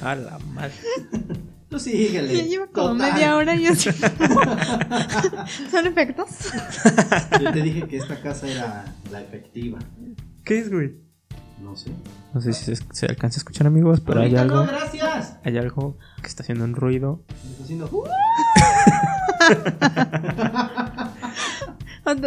[0.02, 0.72] A la madre.
[1.68, 2.36] Tú síguele.
[2.36, 3.12] Ya lleva como Total.
[3.12, 3.90] media hora y así.
[5.70, 6.28] ¿Son efectos?
[7.42, 9.80] Yo te dije que esta casa era la efectiva.
[10.44, 10.92] ¿Qué es, güey?
[11.60, 11.90] No sé.
[12.32, 14.56] No sé si se, se alcanza a escuchar, amigos, pero hay algo.
[14.56, 15.38] no, gracias.
[15.44, 17.24] Hay algo que está haciendo un ruido.
[17.44, 17.90] Me está haciendo-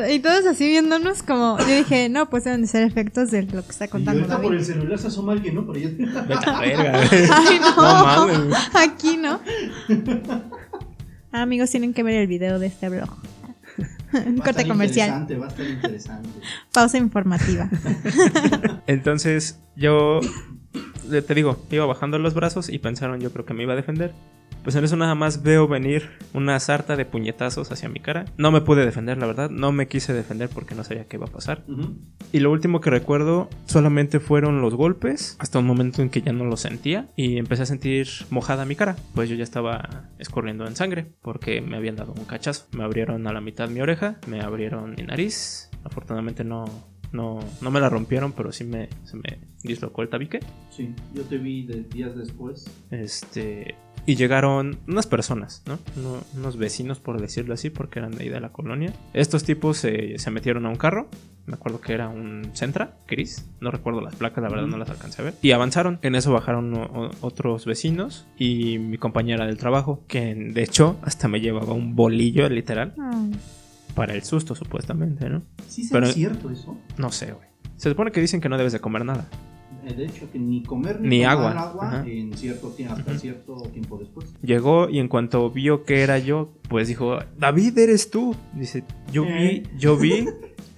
[0.10, 1.58] Y todos así viéndonos como...
[1.60, 4.42] Yo dije, no, pues deben de ser efectos de lo que está Y contando ahorita
[4.42, 5.66] por el celular se asoma alguien, ¿no?
[5.66, 5.90] Por allá.
[5.90, 7.00] Vete a verga.
[7.36, 7.76] Ay, no.
[7.76, 8.62] No mames, güey.
[8.74, 9.40] Aquí no.
[11.32, 13.10] Ah, amigos, tienen que ver el video de este blog.
[14.14, 15.22] Un Va a corte estar comercial.
[15.22, 16.30] interesante, Va a estar interesante.
[16.72, 17.70] Pausa informativa.
[18.88, 20.22] Entonces, yo
[21.10, 24.14] te digo, iba bajando los brazos y pensaron yo creo que me iba a defender.
[24.64, 28.26] Pues en eso nada más veo venir una sarta de puñetazos hacia mi cara.
[28.38, 29.50] No me pude defender, la verdad.
[29.50, 31.64] No me quise defender porque no sabía qué iba a pasar.
[32.34, 36.34] Y lo último que recuerdo solamente fueron los golpes, hasta un momento en que ya
[36.34, 38.98] no lo sentía y empecé a sentir mojada mi cara.
[39.16, 42.66] Pues yo ya estaba escurriendo en sangre porque me habían dado un cachazo.
[42.74, 45.70] Me abrieron a la mitad mi oreja, me abrieron mi nariz.
[45.86, 46.66] Afortunadamente no,
[47.12, 50.40] no, no me la rompieron, pero sí me, se me dislocó el tabique.
[50.70, 52.66] Sí, yo te vi de días después.
[52.92, 55.80] Este, y llegaron unas personas, ¿no?
[55.98, 58.94] Uno- unos vecinos, por decirlo así, porque eran de ahí de la colonia.
[59.14, 61.08] Estos tipos se- se metieron a un carro.
[61.46, 63.46] Me acuerdo que era un Centra, gris.
[63.62, 65.34] No recuerdo las placas, la verdad no las alcancé a ver.
[65.42, 65.98] Y avanzaron.
[66.02, 70.98] En eso bajaron o- o- otros vecinos y mi compañera del trabajo, que de hecho
[71.04, 72.94] hasta me llevaba un bolillo, literal,
[73.98, 75.42] para el susto, supuestamente, ¿no?
[75.68, 76.78] Sí, será Pero- cierto eso.
[77.00, 77.48] No sé, güey.
[77.78, 79.28] Se supone que dicen que no debes de comer nada.
[79.86, 81.88] Eh, De hecho, que ni comer ni, Ni tomar agua.
[81.88, 82.04] Ajá.
[82.08, 83.20] en cierto tiempo, hasta Ujú.
[83.20, 84.34] cierto tiempo después.
[84.44, 88.36] Llegó y en cuanto vio que era yo, pues dijo, David, eres tú.
[88.54, 89.64] Dice, yo vi, Eh.
[89.80, 90.28] yo vi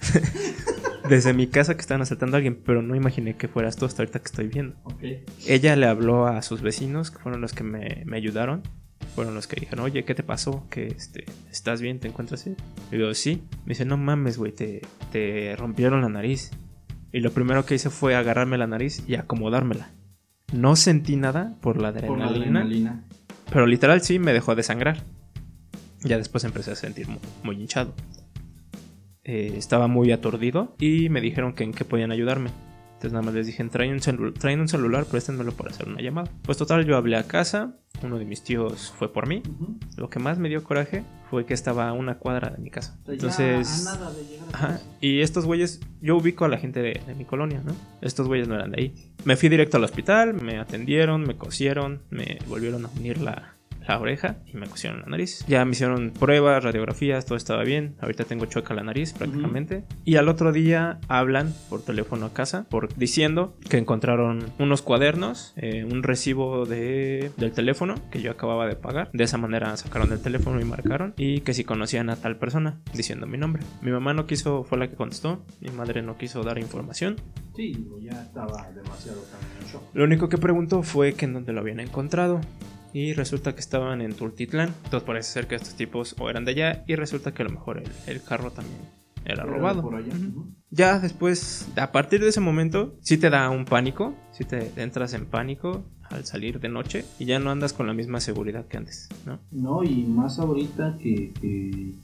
[1.08, 4.02] desde mi casa que estaban asaltando a alguien, pero no imaginé que fueras tú hasta
[4.02, 4.76] ahorita que estoy viendo.
[4.84, 5.02] Ok.
[5.46, 8.62] Ella le habló a sus vecinos, que fueron los que me, me ayudaron.
[9.14, 10.66] Fueron los que dijeron, oye, ¿qué te pasó?
[10.70, 11.98] ¿Que este, estás bien?
[11.98, 12.56] ¿Te encuentras bien?
[12.92, 13.42] Y digo, sí.
[13.64, 16.50] Me dice, no mames, güey, te, te rompieron la nariz.
[17.12, 19.90] Y lo primero que hice fue agarrarme la nariz y acomodármela.
[20.52, 22.60] No sentí nada por la Por la adrenalina.
[22.60, 23.04] adrenalina.
[23.52, 25.02] Pero literal sí me dejó de sangrar.
[26.02, 27.94] Ya después empecé a sentir mu- muy, hinchado.
[29.24, 32.50] Eh, estaba muy aturdido y me dijeron que en qué podían ayudarme.
[33.00, 36.02] Entonces nada más les dije, traen un, celu- traen un celular, préstenmelo para hacer una
[36.02, 36.30] llamada.
[36.42, 39.42] Pues total, yo hablé a casa, uno de mis tíos fue por mí.
[39.96, 42.98] Lo que más me dio coraje fue que estaba a una cuadra de mi casa.
[43.00, 43.86] O sea, ya Entonces...
[43.86, 44.66] a nada de llegar a Ajá.
[44.74, 44.84] casa.
[45.00, 47.74] Y estos güeyes, yo ubico a la gente de, de mi colonia, ¿no?
[48.02, 49.12] Estos güeyes no eran de ahí.
[49.24, 53.54] Me fui directo al hospital, me atendieron, me cosieron, me volvieron a unir la,
[53.86, 55.44] la oreja y me cosieron la nariz.
[55.46, 57.96] Ya me hicieron pruebas, radiografías, todo estaba bien.
[58.00, 59.84] Ahorita tengo chueca la nariz prácticamente.
[60.04, 65.54] Y al otro día hablan por teléfono a casa por, diciendo que encontraron unos cuadernos,
[65.56, 69.10] eh, un recibo de, del teléfono que yo acababa de pagar.
[69.12, 71.14] De esa manera sacaron el teléfono y marcaron.
[71.16, 73.62] Y que si conocían a tal persona, diciendo mi nombre.
[73.82, 75.44] Mi mamá no quiso, fue la que contestó.
[75.60, 77.16] Mi madre no quiso dar información.
[77.56, 79.82] Sí, ya estaba demasiado también en shock.
[79.92, 82.40] Lo único que preguntó fue que en dónde lo habían encontrado.
[82.92, 84.74] Y resulta que estaban en Tultitlán.
[84.84, 86.84] Entonces parece ser que estos tipos o eran de allá.
[86.86, 88.80] Y resulta que a lo mejor el, el carro también
[89.24, 89.82] era robado.
[89.82, 90.12] Por allá.
[90.70, 94.14] Ya después, a partir de ese momento, sí te da un pánico.
[94.32, 97.04] Sí te entras en pánico al salir de noche.
[97.18, 99.38] Y ya no andas con la misma seguridad que antes, ¿no?
[99.50, 101.94] No, y más ahorita que, que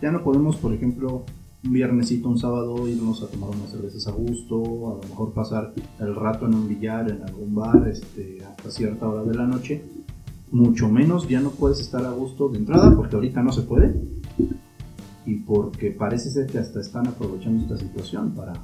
[0.00, 1.24] ya no podemos, por ejemplo,
[1.64, 4.56] un viernesito, un sábado, irnos a tomar unas cervezas a gusto,
[4.92, 9.08] a lo mejor pasar el rato en un billar, en algún bar, este, hasta cierta
[9.08, 9.82] hora de la noche.
[10.50, 13.94] Mucho menos ya no puedes estar a gusto de entrada, porque ahorita no se puede.
[15.24, 18.54] Y porque parece ser que hasta están aprovechando esta situación para...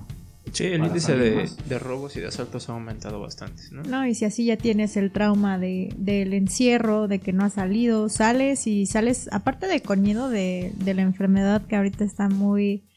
[0.51, 3.83] Sí, el Para índice de, de robos y de asaltos ha aumentado bastante, ¿no?
[3.83, 7.53] No, y si así ya tienes el trauma de, del encierro, de que no has
[7.53, 12.31] salido, sales y sales, aparte de con miedo de, de la enfermedad que ahorita está
[12.31, 12.88] muy,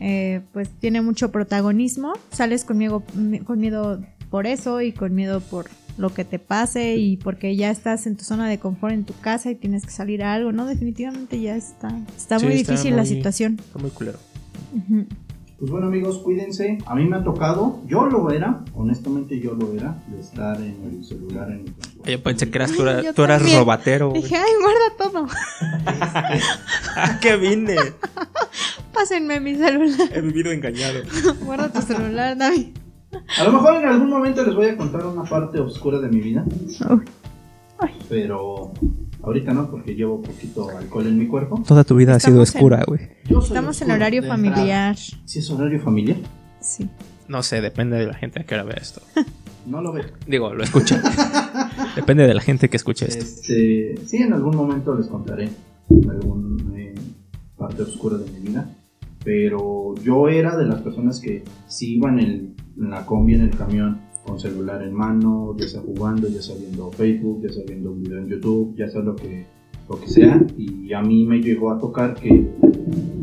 [0.00, 3.02] eh, pues tiene mucho protagonismo, sales con miedo,
[3.46, 5.66] con miedo por eso y con miedo por
[5.98, 9.14] lo que te pase y porque ya estás en tu zona de confort en tu
[9.18, 10.66] casa y tienes que salir a algo, ¿no?
[10.66, 13.56] Definitivamente ya está, está Sí, muy está difícil la situación.
[13.58, 14.18] Está muy culero.
[15.58, 16.76] Pues bueno amigos, cuídense.
[16.84, 20.76] A mí me ha tocado, yo lo era, honestamente yo lo era, de estar en
[20.84, 21.60] el celular en
[22.04, 24.12] el Yo pensé que eras tú, era- eras robatero.
[24.12, 25.26] Dije, ay, guarda todo,
[26.96, 27.76] ¡Ah, qué vine!
[28.96, 31.00] Pásenme mi celular, He vivido engañado.
[31.44, 32.68] guarda tu celular, David.
[33.38, 36.20] A lo mejor en algún momento les voy a contar una parte oscura de mi
[36.20, 36.44] vida,
[38.08, 38.72] pero
[39.22, 41.62] ahorita no, porque llevo poquito alcohol en mi cuerpo.
[41.66, 43.08] Toda tu vida Estamos ha sido oscura, güey.
[43.24, 44.96] Estamos en horario familiar.
[44.96, 45.22] entrada.
[45.24, 46.16] ¿Sí es horario familiar?
[46.60, 46.88] Sí.
[47.28, 49.00] No sé, depende de la gente que ahora vea esto.
[49.66, 50.04] No lo veo.
[50.28, 51.02] Digo, lo escucha.
[51.96, 53.24] depende de la gente que escuche esto.
[53.24, 55.48] Este, sí, en algún momento les contaré
[56.08, 56.46] alguna
[57.56, 58.68] parte oscura de mi vida.
[59.26, 63.50] Pero yo era de las personas que si iban en, en la combi, en el
[63.50, 67.90] camión, con celular en mano, ya sea jugando, ya sea viendo Facebook, ya sea viendo
[67.90, 69.46] un video en YouTube, ya sea lo que,
[69.88, 70.46] lo que sea.
[70.56, 72.48] Y a mí me llegó a tocar que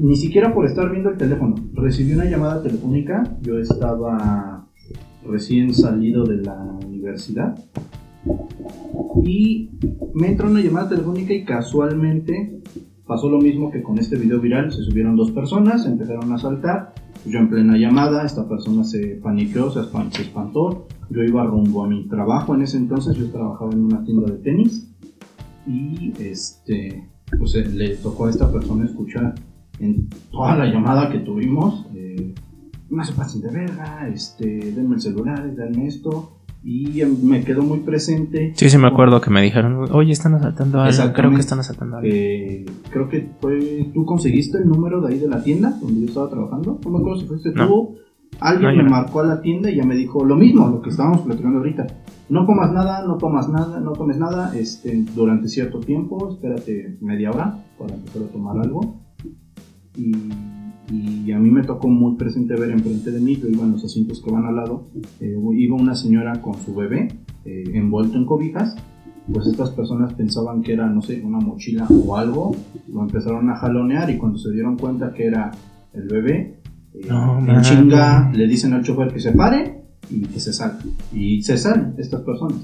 [0.02, 3.24] ni siquiera por estar viendo el teléfono, recibí una llamada telefónica.
[3.42, 4.68] Yo estaba
[5.26, 7.58] recién salido de la universidad
[9.24, 9.70] y
[10.14, 12.62] me entró una llamada telefónica y casualmente
[13.08, 14.72] pasó lo mismo que con este video viral.
[14.72, 16.94] Se subieron dos personas, empezaron a saltar
[17.26, 20.88] Yo en plena llamada, esta persona se paniqueó, se espan- se espantó.
[21.10, 24.40] Yo iba rumbo a mi trabajo en ese entonces, yo trabajaba en una tienda de
[24.40, 24.90] tenis
[25.66, 29.36] y este, pues eh, le tocó a esta persona escuchar
[29.80, 32.34] en toda la llamada que tuvimos, eh,
[32.90, 36.32] no se pasen de verga, este, denme el celular, denme esto
[36.64, 38.54] y em, me quedó muy presente.
[38.56, 41.12] Sí, sí, me acuerdo que me dijeron, oye, están asaltando a alguien.
[41.14, 42.16] Creo que están asaltando a alguien.
[42.16, 46.08] Eh, creo que fue, tú conseguiste el número de ahí de la tienda donde yo
[46.08, 46.80] estaba trabajando.
[46.84, 47.68] No me acuerdo si fuiste No.
[47.68, 47.96] tú.
[48.40, 48.90] Alguien No, me no.
[48.90, 51.86] marcó a la tienda y ya me dijo lo mismo, lo que estábamos platicando ahorita.
[52.30, 56.32] No comas nada, no tomas nada, no tomes nada este, durante cierto tiempo.
[56.32, 59.02] Espérate media hora para empezar a tomar algo.
[59.96, 60.12] Y,
[60.94, 63.84] y a mí me tocó muy presente ver enfrente de mí, yo iba en los
[63.84, 64.86] asientos que van al lado,
[65.20, 67.08] eh, iba una señora con su bebé
[67.46, 68.76] eh, envuelto en cobijas
[69.32, 72.56] pues estas personas pensaban que era, no sé, una mochila o algo,
[72.92, 75.52] lo empezaron a jalonear y cuando se dieron cuenta que era
[75.94, 76.60] el bebé,
[76.94, 80.80] eh, No, en chinga le dicen al chofer que se pare y que se salga.
[81.14, 82.58] Y se salen estas personas.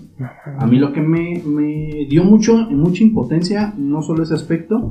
[0.57, 4.89] A mí lo que me, me dio mucho, mucha impotencia, no solo ese aspecto,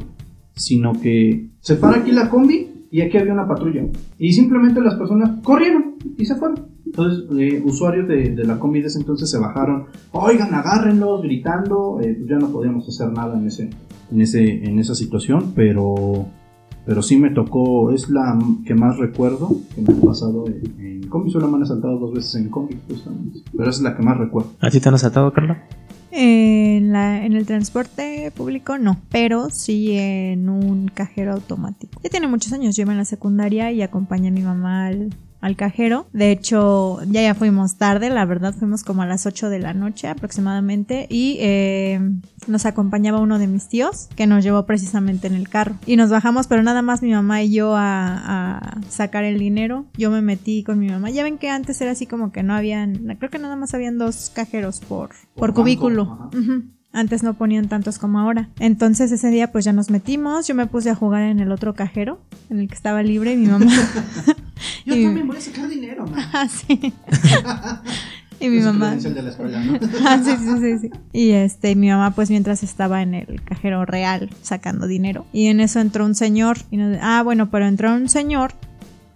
[0.55, 3.84] sino que se para aquí la combi y aquí había una patrulla.
[4.18, 6.66] Y simplemente las personas corrieron y se fueron.
[6.86, 12.01] Entonces, eh, usuarios de, de la combi de ese entonces se bajaron, oigan, agárrenlos, gritando.
[12.01, 13.70] Eh, pues ya no podíamos hacer nada en, ese,
[14.11, 16.26] en, ese, en esa situación, pero,
[16.86, 21.09] pero sí me tocó, es la que más recuerdo que me ha pasado en, en
[21.09, 21.30] combi.
[21.30, 23.41] Solo me han asaltado dos veces en combi, justamente.
[23.55, 24.51] Pero esa es la que más recuerdo.
[24.61, 25.66] ¿A ti te han asaltado, Carla?
[26.11, 32.01] En, la, en el transporte público no, pero sí en un cajero automático.
[32.03, 35.15] Ya tiene muchos años, yo iba en la secundaria y acompañé a mi mamá al,
[35.41, 36.07] al cajero.
[36.12, 39.74] De hecho, ya ya fuimos tarde, la verdad fuimos como a las 8 de la
[39.74, 42.01] noche aproximadamente y eh,
[42.47, 45.76] nos acompañaba uno de mis tíos que nos llevó precisamente en el carro.
[45.86, 49.86] Y nos bajamos, pero nada más mi mamá y yo a, a sacar el dinero.
[49.97, 51.11] Yo me metí con mi mamá.
[51.11, 53.99] Ya ven que antes era así como que no habían, creo que nada más habían
[53.99, 56.03] dos cajeros por, por, cubículo.
[56.03, 56.39] ajá.
[56.39, 56.78] Ujú.
[56.93, 58.49] Antes no ponían tantos como ahora.
[58.59, 60.47] Entonces ese día pues ya nos metimos.
[60.49, 62.20] Yo me puse a jugar en el otro cajero,
[62.51, 63.66] en el que estaba libre y mi mamá.
[64.86, 66.24] Yo Y- también voy a sacar dinero, man.
[66.32, 66.93] Ah, sí.
[68.41, 68.86] y mi Es mamá.
[68.86, 69.78] credencial de la escuela, ¿no?
[70.07, 70.91] Ah, sí, sí, sí, sí.
[71.12, 75.26] Y este, mi mamá, pues mientras estaba en el cajero real sacando dinero.
[75.32, 76.59] Y en eso entró un señor.
[76.70, 78.53] Y nos- ah, bueno, pero entró un señor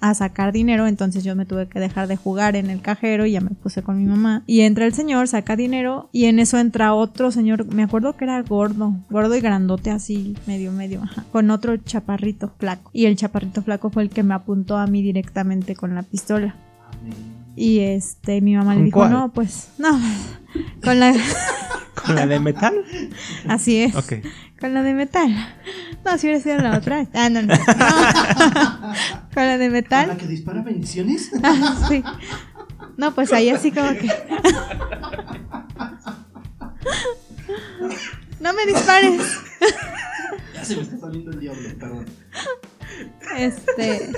[0.02, 0.86] a sacar dinero.
[0.86, 3.82] Entonces yo me tuve que dejar de jugar en el cajero y ya me puse
[3.82, 4.42] con mi mamá.
[4.46, 6.10] Y entra el señor, saca dinero.
[6.12, 7.64] Y en eso entra otro señor.
[7.72, 11.24] Me acuerdo que era gordo, gordo y grandote, así, medio, medio, ajá.
[11.32, 12.90] Con otro chaparrito flaco.
[12.92, 16.54] Y el chaparrito flaco fue el que me apuntó a mí directamente con la pistola.
[17.54, 19.10] Y este, mi mamá le ¿Con dijo, cuál?
[19.12, 20.00] no, pues, no,
[20.82, 21.12] con la,
[22.06, 22.74] ¿Con la de metal?
[23.46, 24.14] así es, Ok.
[24.62, 25.28] Con la de metal.
[26.04, 27.04] No, si hubiera sido la otra.
[27.14, 27.52] Ah, no, no.
[27.52, 27.64] no.
[29.34, 30.16] con la de ¿La metal.
[30.16, 31.32] que dispara bendiciones?
[31.42, 32.04] Ah, sí.
[32.96, 34.08] No, pues ahí así como que.
[38.38, 39.20] No me dispares.
[40.54, 42.06] ya se me está saliendo el diablo, perdón.
[43.36, 44.12] Este.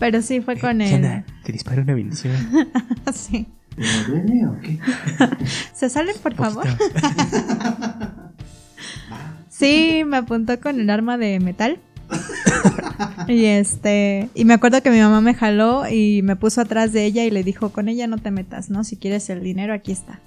[0.00, 1.24] Pero sí fue con él.
[1.44, 2.34] te dispara una bendición.
[3.14, 3.46] Sí.
[3.76, 4.80] ¿Me duele o qué?
[5.72, 6.66] ¿Se salen, por favor?
[9.56, 11.78] Sí, me apuntó con el arma de metal.
[13.28, 17.04] Y este, y me acuerdo que mi mamá me jaló y me puso atrás de
[17.04, 18.84] ella y le dijo, con ella no te metas, ¿no?
[18.84, 20.20] Si quieres el dinero, aquí está.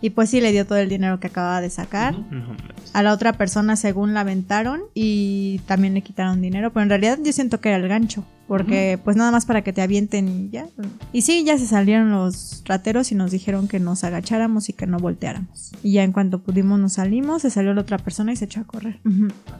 [0.00, 2.18] Y pues sí, le dio todo el dinero que acababa de sacar.
[2.18, 2.56] No.
[2.92, 6.72] A la otra persona, según la aventaron, y también le quitaron dinero.
[6.72, 8.24] Pero en realidad yo siento que era el gancho.
[8.48, 10.66] Porque, pues nada más para que te avienten y ya.
[11.12, 14.88] Y sí, ya se salieron los rateros y nos dijeron que nos agacháramos y que
[14.88, 15.70] no volteáramos.
[15.84, 18.60] Y ya en cuanto pudimos nos salimos, se salió la otra persona y se echó
[18.60, 18.98] a correr.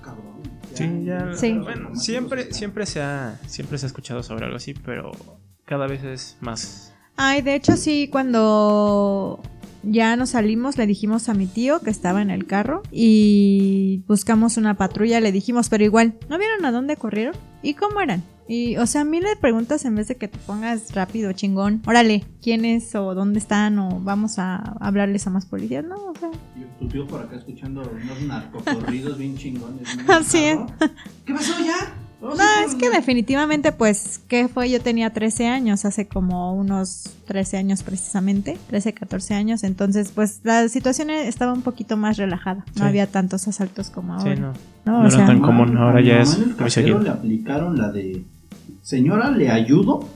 [0.03, 0.41] Cabrón.
[0.75, 1.35] Sí, ya.
[1.37, 1.53] Sí.
[1.53, 5.13] Bueno, siempre, siempre se ha, siempre se ha escuchado sobre algo así, pero
[5.65, 6.93] cada vez es más.
[7.17, 9.41] Ay, de hecho sí, cuando
[9.83, 14.57] ya nos salimos le dijimos a mi tío que estaba en el carro y buscamos
[14.57, 17.35] una patrulla, le dijimos, pero igual, ¿no vieron a dónde corrieron?
[17.63, 18.23] ¿Y cómo eran?
[18.49, 21.83] Y, o sea, a mí le preguntas en vez de que te pongas rápido, chingón,
[21.87, 25.85] órale, ¿quiénes o dónde están o vamos a hablarles a más policías?
[25.85, 26.31] No, o sea,
[26.81, 29.89] Tu tío por acá escuchando unos narcocorridos bien chingones.
[30.09, 30.59] Así es.
[31.25, 31.95] ¿Qué pasó ya?
[32.23, 32.35] No,
[32.67, 34.69] es que definitivamente, pues, ¿qué fue?
[34.71, 40.41] Yo tenía 13 años, hace como unos 13 años precisamente, 13, 14 años, entonces, pues,
[40.45, 42.89] la situación estaba un poquito más relajada, no Sí.
[42.89, 44.35] había tantos asaltos como ahora.
[44.35, 44.53] Sí, no.
[44.85, 44.93] ¿no?
[44.93, 46.99] no O era sea, tan común, ahora ya es muy cajero seguido.
[47.01, 48.23] le aplicaron la de
[48.83, 50.07] señora, le ayudo.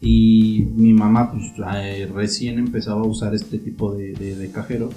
[0.00, 1.44] Y mi mamá, pues
[1.76, 4.88] eh, recién empezaba a usar este tipo de, de, de cajero.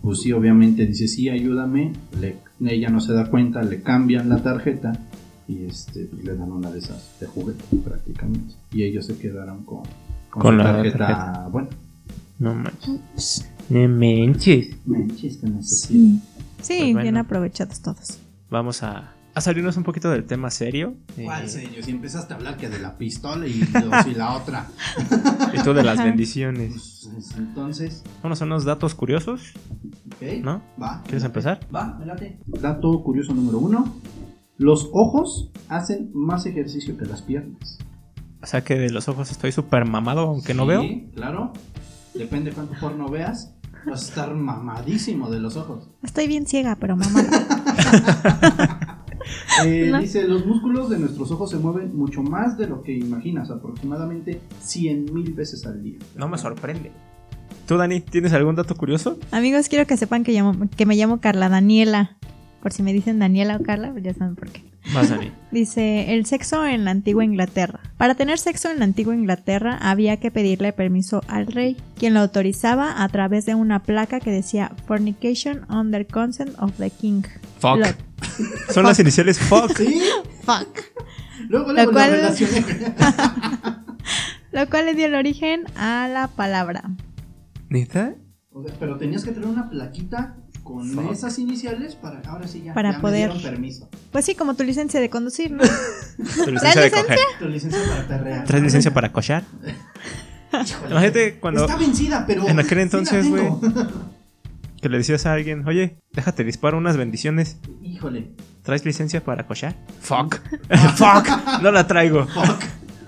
[0.00, 1.92] Pues sí, obviamente dice, sí, ayúdame.
[2.20, 4.92] Le- ella no se da cuenta, le cambian la tarjeta.
[5.48, 8.54] Y este pues, le dan una de esas de juguete prácticamente.
[8.72, 9.82] Y ellos se quedaron con,
[10.30, 11.48] con, la tarjeta, tarjeta.
[11.50, 11.68] bueno,
[12.38, 13.46] No manches.
[13.68, 14.76] No manches.
[14.86, 15.88] manches, que necesito.
[15.92, 16.20] Sí,
[16.60, 17.02] sí Pues bueno.
[17.02, 18.18] bien aprovechados todos.
[18.50, 20.94] Vamos a, a salirnos un poquito del tema serio.
[21.24, 21.82] ¿Cuál Eh, serio?
[21.82, 24.66] Si empezaste a hablar que de la pistola y, dos y la otra.
[25.54, 27.08] y tú de las bendiciones.
[27.12, 29.52] Pues, entonces, Vamos a unos datos curiosos,
[30.06, 30.42] ok.
[30.42, 30.62] ¿no?
[30.80, 31.02] Va.
[31.04, 31.60] ¿Quieres empezar?
[31.74, 32.38] Va, me late.
[32.46, 33.94] Dato curioso número uno.
[34.62, 37.78] Los ojos hacen más ejercicio que las piernas.
[38.42, 40.84] O sea que de los ojos estoy súper mamado, aunque no Sí, veo.
[41.14, 41.52] claro.
[42.14, 43.54] Depende cuánto porno veas.
[43.86, 45.88] Vas a estar mamadísimo de los ojos.
[46.04, 47.20] Estoy bien ciega, pero mamá.
[49.64, 50.00] Eh, No.
[50.00, 54.40] Dice, los músculos de nuestros ojos se mueven mucho más de lo que imaginas, aproximadamente
[54.60, 55.98] 100 mil veces al día.
[56.16, 56.90] No me sorprende.
[57.68, 59.18] ¿Tú, Dani, tienes algún dato curioso?
[59.30, 62.16] Amigos, quiero que sepan que, llamo- que me llamo Carla Daniela.
[62.62, 64.62] Por si me dicen Daniela o Carla, pues ya saben por qué.
[64.94, 65.32] Más, Dani.
[65.50, 67.80] Dice, el sexo en la antigua Inglaterra.
[67.96, 72.20] Para tener sexo en la antigua Inglaterra había que pedirle permiso al rey, quien lo
[72.20, 77.22] autorizaba a través de una placa que decía Fornication under consent of the king.
[77.58, 77.78] Fuck.
[77.78, 77.86] Lo-
[78.72, 79.76] Son las iniciales fuck.
[79.76, 80.00] ¿Sí?
[80.42, 80.78] fuck.
[81.48, 82.34] Luego, luego lo cual-.
[84.52, 86.84] Lo cual le dio el origen a la palabra.
[87.70, 88.14] ¿Neta?
[88.52, 91.12] O sea, pero tenías que tener una plaquita con Fuck.
[91.12, 93.28] esas iniciales para ahora sí ya, Para ya poder.
[93.28, 93.88] me dieron permiso.
[94.10, 95.62] Pues sí, como tu licencia de conducir, ¿no?
[95.62, 97.18] Tu licencia de coger.
[97.38, 98.44] Tu licencia para perrear.
[98.44, 99.42] ¿Traes licencia para cochar?
[100.52, 100.90] Híjole.
[100.90, 102.46] Imagínate cuando Está vencida, pero.
[102.46, 103.60] en aquel entonces, tengo.
[104.82, 107.56] que le decías a alguien, oye, déjate disparo unas bendiciones.
[107.82, 108.32] Híjole.
[108.62, 109.74] ¿Traes licencia para cochar?
[110.00, 110.40] Fuck.
[110.96, 111.60] Fuck.
[111.62, 112.26] No la traigo.
[112.26, 112.62] Fuck.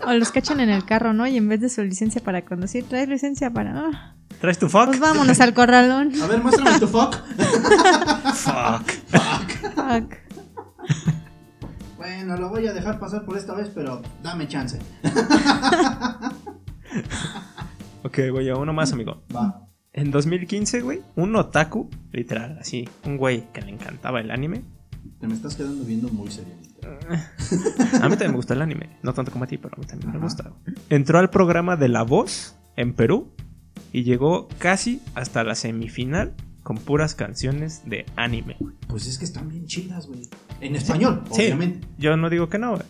[0.06, 1.26] O los cachan en el carro, ¿no?
[1.26, 3.72] Y en vez de su licencia para conducir, traes licencia para...
[3.88, 4.86] ah, ¿Traes tu fuck?
[4.86, 6.12] pues vámonos al corralón.
[6.22, 7.14] A ver, muéstrame tu fuck.
[8.34, 8.90] Fuck.
[9.74, 10.14] Fuck.
[11.96, 14.78] Bueno, lo voy a dejar pasar por esta vez, pero dame chance.
[18.02, 19.22] Ok, voy a uno más, amigo.
[19.34, 19.66] Va.
[19.92, 24.62] En 2015, güey, un otaku, literal, así, un güey que le encantaba el anime.
[25.20, 26.64] Te me estás quedando viendo muy seriamente.
[28.02, 29.86] A mí también me gusta el anime, no tanto como a ti, pero a mí
[29.86, 30.24] también me Ajá.
[30.24, 30.52] gusta.
[30.90, 33.32] Entró al programa de La Voz en Perú
[33.94, 38.56] y llegó casi hasta la semifinal con puras canciones de anime.
[38.88, 40.22] Pues es que están bien chidas, güey.
[40.60, 41.42] En español, Sí.
[41.42, 41.86] obviamente.
[41.98, 42.82] Yo no digo que no, güey.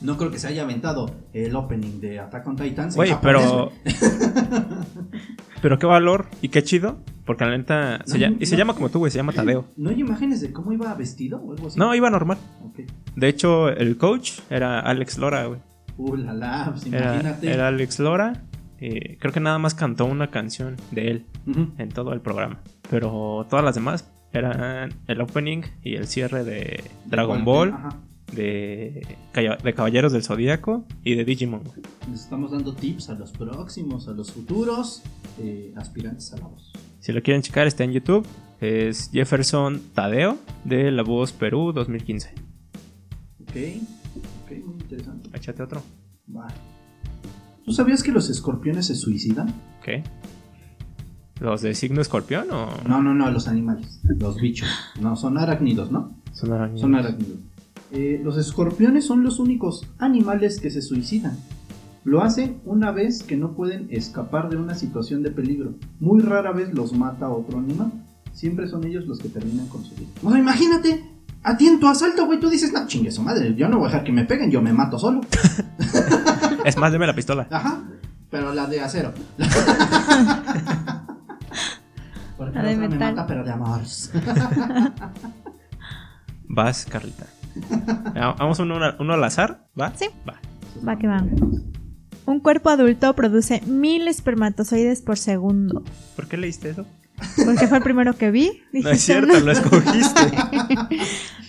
[0.00, 2.94] No creo que se haya aventado el opening de Attack on Titans.
[2.94, 3.72] en Güey, pero.
[5.62, 6.98] pero qué valor y qué chido.
[7.24, 8.02] Porque la neta.
[8.04, 8.58] se No, llama- y se no.
[8.58, 9.64] llama como tú, güey, se llama Tadeo.
[9.78, 11.78] ¿No hay imágenes de cómo iba vestido o algo así?
[11.78, 12.36] No, iba normal.
[12.62, 12.80] Ok.
[13.16, 15.60] De hecho, el coach era Alex Lora, güey.
[15.96, 17.50] Uh, la la, pues Era, imagínate.
[17.50, 18.42] era Alex Lora.
[18.80, 21.26] Eh, creo que nada más cantó una canción de él
[21.78, 22.60] en todo el programa.
[22.90, 27.96] Pero todas las demás eran el opening y el cierre de Dragon Ball, Ajá.
[28.32, 29.06] de,
[29.62, 31.62] de Caballeros del Zodíaco y de Digimon.
[32.10, 35.02] Les estamos dando tips a los próximos, a los futuros
[35.40, 36.72] eh, aspirantes a la voz.
[37.00, 38.26] Si lo quieren checar, está en YouTube.
[38.60, 42.30] Es Jefferson Tadeo de La Voz Perú 2015.
[43.42, 45.28] Ok, ok, muy interesante.
[45.36, 45.82] Échate otro.
[46.34, 46.48] Va.
[47.64, 49.52] ¿Tú sabías que los escorpiones se suicidan?
[49.82, 50.04] ¿Qué?
[51.40, 52.68] ¿Los de signo escorpión o...?
[52.86, 54.68] No, no, no, los animales, los bichos.
[55.00, 56.14] No, son arácnidos, ¿no?
[56.32, 56.80] Son arañas.
[56.80, 57.38] Son arácnidos.
[57.90, 61.38] Eh, los escorpiones son los únicos animales que se suicidan.
[62.04, 65.74] Lo hacen una vez que no pueden escapar de una situación de peligro.
[66.00, 67.92] Muy rara vez los mata otro animal.
[68.34, 70.08] Siempre son ellos los que terminan con su vida.
[70.22, 71.02] O sea, imagínate,
[71.42, 73.86] a ti en tu asalto, güey, tú dices, no, chingue su madre, yo no voy
[73.86, 75.22] a dejar que me peguen, yo me mato solo.
[76.64, 77.46] Es más, deme la pistola.
[77.50, 77.82] Ajá,
[78.30, 79.12] pero la de acero.
[82.36, 83.14] Porque La la de otra me metal.
[83.14, 83.80] mata, pero de amor.
[86.48, 87.26] Vas, Carlita.
[88.16, 89.92] Ah, Vamos uno, uno al azar, ¿va?
[89.94, 90.06] Sí.
[90.28, 90.34] Va.
[90.86, 91.24] Va que va.
[92.26, 95.84] Un cuerpo adulto produce mil espermatozoides por segundo.
[96.16, 96.84] ¿Por qué leíste eso?
[97.44, 98.62] Porque fue el primero que vi.
[98.72, 100.20] No es cierto, lo escogiste.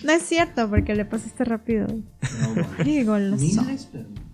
[0.04, 1.88] No es cierto, porque le pasaste rápido.
[1.88, 2.04] No,
[2.54, 2.68] bueno.
[2.84, 3.42] Qué goloso.
[3.42, 4.25] Mil espermatozoides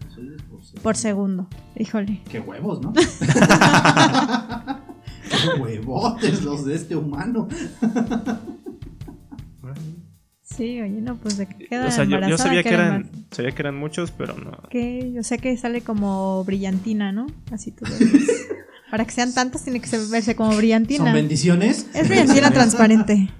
[0.82, 1.46] por segundo.
[1.76, 2.20] Híjole.
[2.30, 2.92] Qué huevos, ¿no?
[5.32, 7.48] Qué huevotes los de este humano.
[10.56, 13.62] Sí, oye, no, pues de que queda O sea, yo, sabía que eran, sabía que
[13.62, 14.52] eran muchos, pero no.
[14.68, 17.26] Que yo sé que sale como brillantina, ¿no?
[17.50, 17.90] Así todo.
[18.90, 21.04] Para que sean tantos tiene que verse como brillantina.
[21.04, 21.86] ¿Son bendiciones?
[21.94, 23.30] Es brillantina transparente.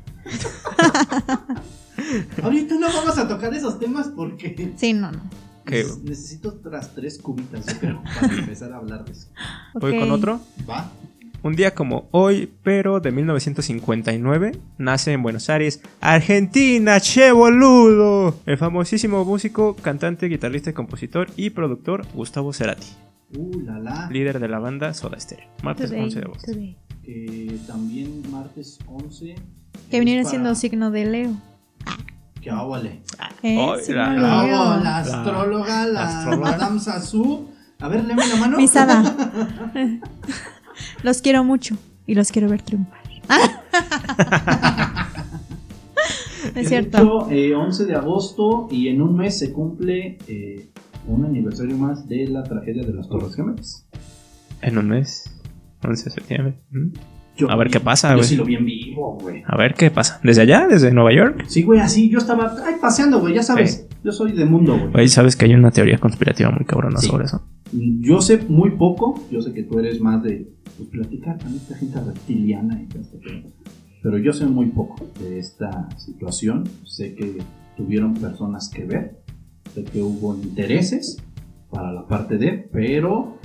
[2.42, 5.20] Ahorita no vamos a tocar esos temas porque Sí, no, no.
[5.66, 9.28] Necesito otras tres cubitas, yo creo, para empezar a hablar de eso.
[9.74, 10.40] ¿Voy con otro?
[10.68, 10.90] ¿Va?
[11.44, 18.56] Un día como hoy, pero de 1959, nace en Buenos Aires, Argentina, che boludo, el
[18.58, 22.86] famosísimo músico, cantante, guitarrista, compositor y productor Gustavo Cerati,
[23.34, 24.08] Uh, la la.
[24.10, 25.48] líder de la banda Soda Stereo.
[25.62, 26.52] Martes Today, 11 de agosto.
[27.02, 29.34] Que también martes 11.
[29.90, 31.30] Que viene es siendo signo de Leo.
[32.42, 33.02] Que ábale.
[33.42, 33.56] ¿Eh?
[33.82, 36.50] Signo la- la- la La- astróloga, la, astróloga.
[36.50, 37.48] Madame Sassou.
[37.80, 38.56] A ver, léeme la mano.
[38.58, 39.02] Misada.
[41.02, 41.76] los quiero mucho
[42.06, 43.00] y los quiero ver triunfar.
[46.56, 46.98] Es cierto.
[46.98, 50.70] hecho, eh, 11 de agosto y en un mes se cumple eh,
[51.06, 53.86] un aniversario más de la tragedia de las Torres Gemelas.
[54.60, 55.24] En un mes,
[55.84, 56.60] 11 de septiembre.
[56.70, 56.88] ¿Mm?
[57.36, 58.28] Yo A ver vi- qué pasa, Yo güey.
[58.28, 59.42] sí lo vi en vivo, güey.
[59.46, 60.20] A ver qué pasa.
[60.22, 60.66] ¿Desde allá?
[60.68, 61.44] ¿Desde Nueva York?
[61.48, 63.86] Sí, güey, así yo estaba ay, paseando, güey, ya sabes.
[64.04, 64.90] Yo soy de mundo, güey.
[64.94, 67.06] Oye, sabes que hay una teoría conspirativa muy cabrona Sí.
[67.08, 67.42] sobre eso.
[67.72, 71.74] Yo sé muy poco, yo sé que tú eres más de pues, platicar con esta
[71.76, 73.44] gente reptiliana y todo este.
[74.02, 76.64] Pero yo sé muy poco de esta situación.
[76.84, 77.38] Sé que
[77.76, 79.16] tuvieron personas que ver,
[79.74, 81.16] sé que hubo intereses
[81.70, 83.38] para la parte de, pero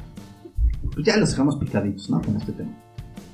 [0.93, 2.21] pues, ya los dejamos picaditos, ¿no?
[2.21, 2.71] Con este tema.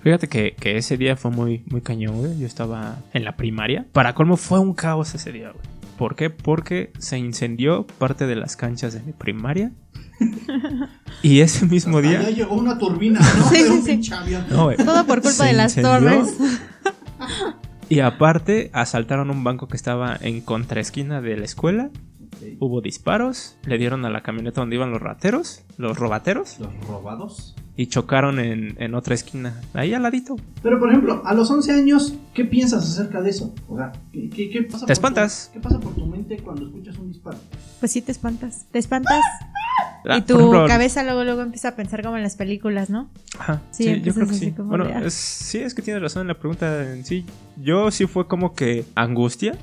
[0.04, 2.38] Fíjate que, que ese día fue muy, muy cañón, güey.
[2.38, 3.86] Yo estaba en la primaria.
[3.94, 5.64] Para colmo fue un caos ese día, güey.
[5.98, 6.30] ¿Por qué?
[6.30, 9.72] Porque se incendió parte de las canchas de mi primaria.
[11.22, 12.20] y ese mismo Hasta día...
[12.20, 13.50] allá llegó una turbina, ¿no?
[13.50, 14.12] Sí, sí.
[14.50, 14.78] No, güey.
[14.78, 16.38] Todo por culpa Se de las torres.
[17.88, 21.92] Y aparte, asaltaron un banco que estaba en contraesquina de la escuela.
[22.60, 27.56] Hubo disparos, le dieron a la camioneta donde iban los rateros, los robateros, Los robados.
[27.76, 30.36] Y chocaron en, en otra esquina, ahí al ladito.
[30.62, 33.54] Pero, por ejemplo, a los 11 años, ¿qué piensas acerca de eso?
[33.68, 35.48] O sea, ¿qué, qué- qué pasa Te por espantas.
[35.52, 37.38] tu- ¿Qué pasa por tu mente cuando escuchas un disparo?
[37.80, 38.66] Pues sí, te espantas.
[38.72, 39.20] Te espantas
[40.06, 43.10] Ah, y tu ejemplo, cabeza luego luego empieza a pensar como en las películas, ¿no?
[43.40, 44.54] Ajá, Sí, sí, yo creo que sí.
[44.58, 45.00] Bueno, ah.
[45.06, 47.26] es- sí, es que tienes razón en la pregunta en sí.
[47.56, 49.58] Yo sí fue como que angustia,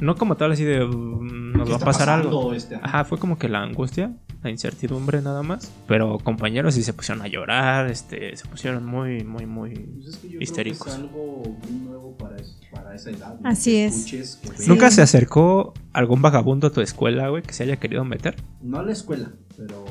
[0.00, 2.54] no como tal así de "Mm, nos ¿Qué va a pasar algo.
[2.54, 2.76] este?
[2.76, 5.70] Ajá, fue como que la angustia, la incertidumbre nada más.
[5.86, 9.70] Pero compañeros sí se pusieron a llorar, este, se pusieron muy, muy, muy...
[9.74, 10.82] Pues es que yo histéricos.
[10.94, 13.38] Creo que es algo muy nuevo para, es- para esa edad.
[13.40, 13.48] ¿no?
[13.48, 13.94] Así Que es.
[13.96, 14.68] escuches, que veas.
[14.68, 18.36] ¿Nunca se acercó algún vagabundo a tu escuela, güey, que se haya querido meter?
[18.60, 19.84] No a la escuela, pero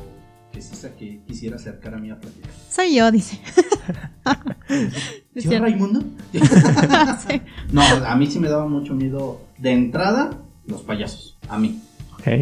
[0.52, 2.50] que sí que quisiera acercar a mí a platicar.
[2.70, 3.40] Soy yo, dice.
[4.66, 5.62] Es ¿Tío cierto.
[5.64, 6.02] Raimundo?
[6.32, 7.40] Sí.
[7.72, 9.40] No, a mí sí me daba mucho miedo.
[9.58, 10.30] De entrada,
[10.66, 11.38] los payasos.
[11.48, 11.80] A mí.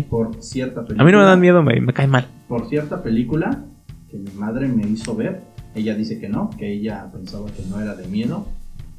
[0.08, 1.02] Por cierta película.
[1.02, 2.26] A mí no me dan miedo, me, me cae mal.
[2.48, 3.64] Por cierta película
[4.10, 5.42] que mi madre me hizo ver.
[5.74, 8.46] Ella dice que no, que ella pensaba que no era de miedo.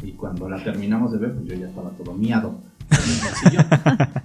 [0.04, 2.62] Y cuando la terminamos de ver, pues yo ya estaba todo miado.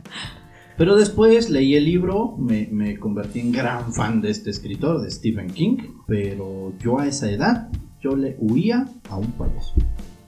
[0.76, 5.10] Pero después leí el libro, me, me convertí en gran fan de este escritor, de
[5.10, 5.78] Stephen King.
[6.06, 7.68] Pero yo a esa edad,
[8.00, 9.74] yo le huía a un payaso.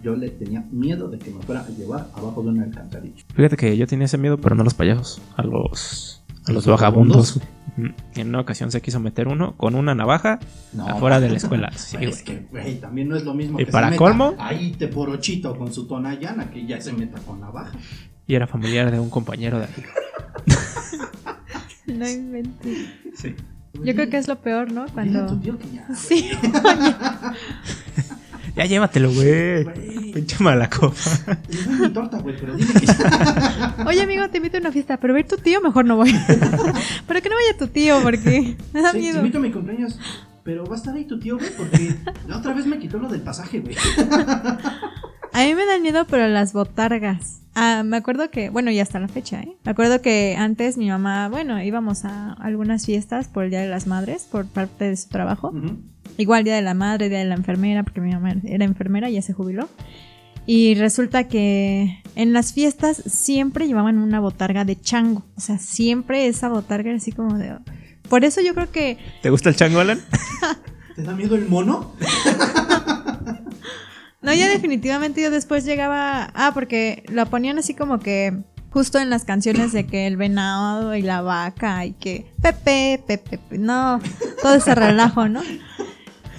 [0.02, 3.24] Yo le tenía miedo de que me fuera a llevar abajo de una alcantarilla.
[3.34, 6.17] Fíjate que yo tenía ese miedo, pero no a los payasos, a los,
[6.48, 7.40] a los ¿Los vagabundos?
[8.16, 10.40] En una ocasión se quiso meter uno con una navaja
[10.72, 11.70] No, afuera de la escuela.
[11.76, 14.34] Sí, es que, güey, también no es lo mismo ¿Y que para se meta colmo?
[14.38, 17.72] ahí te porochito con su tonallana que ya se meta con navaja.
[18.26, 19.82] Y era familiar de un compañero de aquí.
[21.86, 22.88] No inventes.
[23.16, 23.34] Sí.
[23.74, 24.86] Yo creo que es lo peor, ¿no?
[24.92, 25.26] Cuando.
[25.26, 26.30] tu tío que ya, Sí.
[28.56, 29.62] Ya llévatelo, güey.
[29.62, 30.12] Güey.
[30.12, 30.96] Pinche mala copa.
[31.88, 33.76] Mi torta, güey, pero dile que ya.
[33.86, 36.12] Oye, amigo, te invito a una fiesta, pero ver tu tío, mejor no voy.
[37.06, 39.18] pero que no vaya tu tío, porque me da Sí, te miedo.
[39.18, 39.98] invito a mi cumpleaños.
[40.44, 41.94] Pero va a estar ahí tu tío, güey, porque
[42.26, 43.76] la otra vez me quitó lo del pasaje, güey.
[45.32, 47.42] A mí me dan miedo, pero las botargas.
[47.54, 49.56] Ah, me acuerdo que, bueno, ya hasta la fecha, ¿eh?
[49.64, 53.68] Me acuerdo que antes mi mamá, bueno, íbamos a algunas fiestas por el Día de
[53.68, 55.52] las Madres, por parte de su trabajo.
[56.16, 59.20] Igual Día de la Madre, Día de la Enfermera, porque mi mamá era enfermera, ya
[59.22, 59.68] se jubiló.
[60.50, 65.22] Y resulta que en las fiestas siempre llevaban una botarga de chango.
[65.36, 67.54] O sea, siempre esa botarga era así como de...
[68.08, 70.00] Por eso yo creo que ¿Te gusta el chango, Alan?
[70.96, 71.92] ¿Te da miedo el mono?
[74.22, 76.30] No, ya definitivamente yo después llegaba.
[76.34, 78.36] Ah, porque la ponían así como que.
[78.70, 82.26] Justo en las canciones de que el venado y la vaca y que.
[82.42, 83.58] Pepe, Pepe, Pepe.
[83.58, 84.00] No,
[84.42, 85.42] todo ese relajo, ¿no?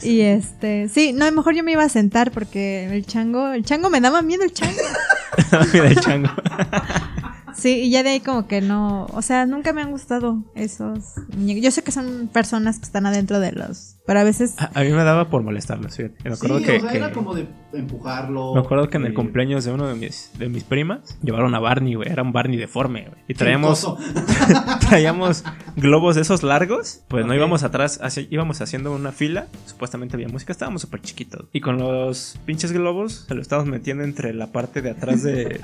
[0.04, 0.90] Y este.
[0.90, 3.50] Sí, no, mejor yo me iba a sentar porque el chango.
[3.50, 4.82] El chango me daba miedo, el chango.
[5.74, 6.30] Mira el chango.
[7.56, 11.16] Sí, y ya de ahí como que no, o sea, nunca me han gustado esos
[11.38, 11.64] muñecos.
[11.64, 14.84] Yo sé que son personas que están adentro de los, pero a veces A, a
[14.84, 16.16] mí me daba por molestarlos, fíjate.
[16.24, 18.54] Me Sí, acuerdo que, o sea, que- era como de empujarlo.
[18.56, 21.54] me acuerdo que en el eh, cumpleaños de uno de mis, de mis primas llevaron
[21.56, 22.10] a Barney, güey.
[22.12, 23.22] Era un Barney deforme, güey.
[23.28, 23.86] Y traíamos,
[24.90, 25.44] traíamos
[25.76, 27.02] globos de esos largos.
[27.08, 29.48] Pues no íbamos atrás, hacia- íbamos haciendo una fila.
[29.66, 31.48] Supuestamente había música, estábamos súper chiquitos.
[31.54, 35.60] Y con los pinches globos se lo estábamos metiendo entre la parte de atrás de,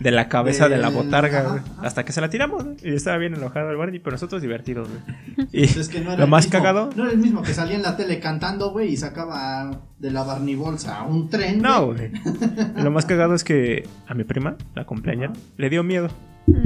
[0.00, 1.62] de la cabeza de la botarga, güey.
[1.80, 2.76] Hasta que se la tiramos, güey.
[2.82, 5.46] Y estaba bien enojado el Barney, pero nosotros divertidos, güey.
[5.52, 6.90] Y Pues es que no era lo más mismo- cagado.
[6.96, 10.22] No era el mismo que salía en la tele cantando, güey, y sacaba de la
[10.24, 11.62] barnibolsa a un tren.
[11.62, 12.10] No, güey.
[12.82, 16.08] Lo más cagado es que a mi prima, la cumpleañera, le dio miedo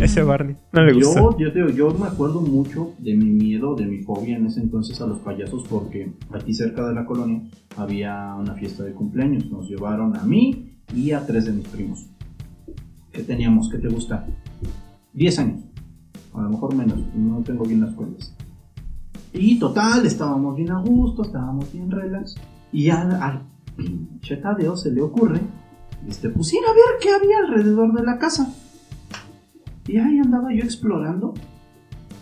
[0.00, 0.56] ese Barney.
[0.72, 1.38] No le gustó.
[1.38, 4.46] Yo, yo, te digo, yo me acuerdo mucho de mi miedo, de mi fobia en
[4.46, 7.42] ese entonces a los payasos porque aquí cerca de la colonia
[7.76, 9.46] había una fiesta de cumpleaños.
[9.50, 12.06] Nos llevaron a mí y a tres de mis primos.
[13.18, 13.68] ¿Qué teníamos?
[13.68, 14.24] ¿Qué te gusta?
[15.12, 15.64] 10 años.
[16.34, 18.32] A lo mejor menos, no tengo bien las cuentas.
[19.32, 22.36] Y total, estábamos bien a gusto, estábamos bien relax.
[22.72, 23.42] Y al, al
[23.74, 24.40] pinche
[24.76, 25.40] se le ocurre,
[26.06, 28.54] este, pues ir a ver qué había alrededor de la casa.
[29.88, 31.34] Y ahí andaba yo explorando.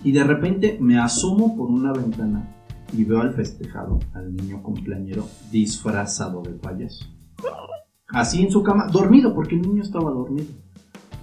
[0.02, 2.48] Y de repente me asomo por una ventana
[2.94, 7.04] y veo al festejado, al niño cumpleañero, disfrazado de payaso.
[8.08, 10.46] Así en su cama, dormido, porque el niño estaba dormido.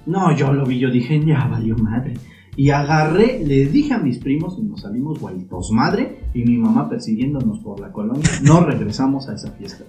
[0.06, 2.14] No, yo lo vi, yo dije, ya valió madre.
[2.56, 6.88] Y agarré, le dije a mis primos y nos salimos vueltos madre y mi mamá
[6.88, 8.30] persiguiéndonos por la colonia.
[8.43, 9.86] No regresamos a esa fiesta.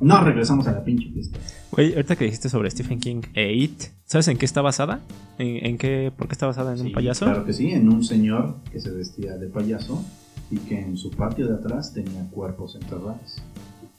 [0.00, 1.40] No regresamos a la pinche fiesta.
[1.72, 5.00] Güey, ahorita que dijiste sobre Stephen King e It, ¿sabes en qué está basada?
[5.38, 6.12] ¿En, en qué?
[6.16, 7.24] ¿Por qué está basada en un Sí, payaso?
[7.24, 10.04] Claro que sí, en un señor que se vestía de payaso
[10.52, 13.42] y que en su patio de atrás tenía cuerpos enterrados.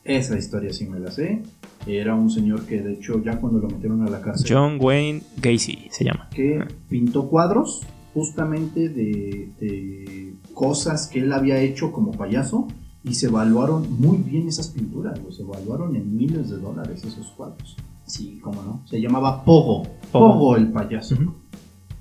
[0.10, 1.44] Esa historia sí me la sé.
[1.86, 5.22] Era un señor que de hecho ya cuando lo metieron a la cárcel John Wayne
[5.38, 6.28] Gacy se llama.
[6.34, 7.84] que pintó cuadros
[8.14, 12.68] justamente de, de cosas que él había hecho como payaso
[13.04, 17.78] y se evaluaron muy bien esas pinturas, se evaluaron en miles de dólares esos cuadros.
[18.06, 18.82] Sí, cómo no.
[18.88, 19.84] Se llamaba Pogo.
[20.12, 20.34] Pogo.
[20.34, 21.16] Pogo, el payaso.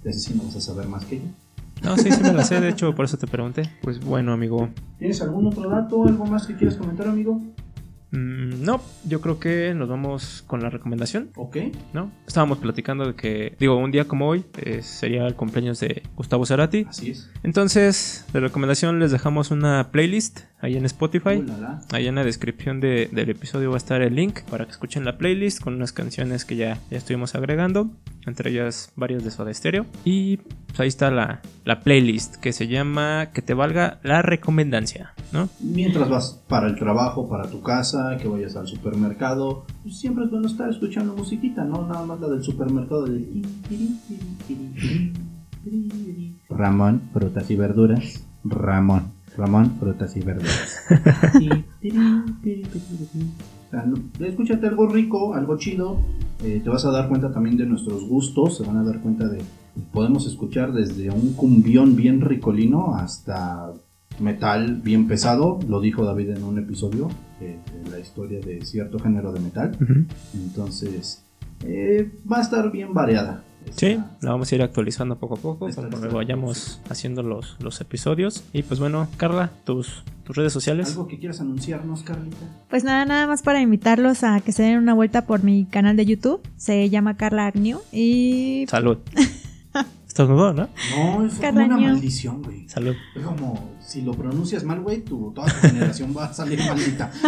[0.03, 1.25] De ese sí no vas a saber más que yo.
[1.85, 3.63] No, sí, sí me la sé, de hecho, por eso te pregunté.
[3.83, 4.71] Pues bueno, amigo.
[4.99, 7.41] ¿Tienes algún otro dato, algo más que quieras comentar, amigo?
[8.11, 11.57] Mm, no, yo creo que nos vamos con la recomendación, Ok.
[11.93, 12.11] ¿no?
[12.27, 16.47] Estábamos platicando de que, digo, un día como hoy eh, sería el cumpleaños de Gustavo
[16.47, 16.87] Cerati.
[16.89, 17.31] Así es.
[17.43, 21.37] Entonces, de recomendación les dejamos una playlist ahí en Spotify.
[21.37, 21.81] Ulala.
[21.93, 25.05] Ahí en la descripción de- del episodio va a estar el link para que escuchen
[25.05, 27.91] la playlist con unas canciones que ya, ya estuvimos agregando,
[28.27, 29.87] entre ellas varias de Soda Stereo.
[30.05, 35.15] Y pues, ahí está la, la playlist que se llama Que te valga la recomendancia,
[35.33, 35.49] ¿no?
[35.61, 40.31] Mientras vas para el trabajo, para tu casa, que vayas al supermercado, pues siempre es
[40.31, 41.87] bueno estar escuchando musiquita, ¿no?
[41.87, 43.43] Nada más la del supermercado del...
[46.49, 48.25] Ramón, frutas y verduras.
[48.45, 50.76] Ramón, Ramón, frutas y verduras.
[53.68, 55.99] O sea, no- escúchate algo rico, algo chido.
[56.45, 58.57] eh, te vas a dar cuenta también de nuestros gustos.
[58.59, 59.39] Se van a dar cuenta de.
[59.93, 63.72] Podemos escuchar desde un cumbión bien ricolino hasta
[64.20, 65.59] metal bien pesado.
[65.68, 67.09] Lo dijo David en un episodio
[67.41, 69.76] eh, de la historia de cierto género de metal.
[70.34, 71.22] Entonces,
[71.64, 73.45] eh, va a estar bien variada.
[73.75, 78.45] Sí, la vamos a ir actualizando poco a poco conforme vayamos haciendo los, los episodios.
[78.53, 80.91] Y pues bueno, Carla, tus, tus redes sociales.
[80.91, 82.37] ¿Algo que quieras anunciarnos, Carlita?
[82.69, 85.97] Pues nada, nada más para invitarlos a que se den una vuelta por mi canal
[85.97, 86.41] de YouTube.
[86.57, 87.81] Se llama Carla Agnew.
[87.93, 88.99] Y Salud.
[90.07, 90.69] Estás nudo, ¿no?
[90.97, 92.69] No, es una maldición, güey.
[92.69, 92.97] Salud.
[93.14, 97.11] Es como, si lo pronuncias mal, güey, tu, toda tu generación va a salir maldita.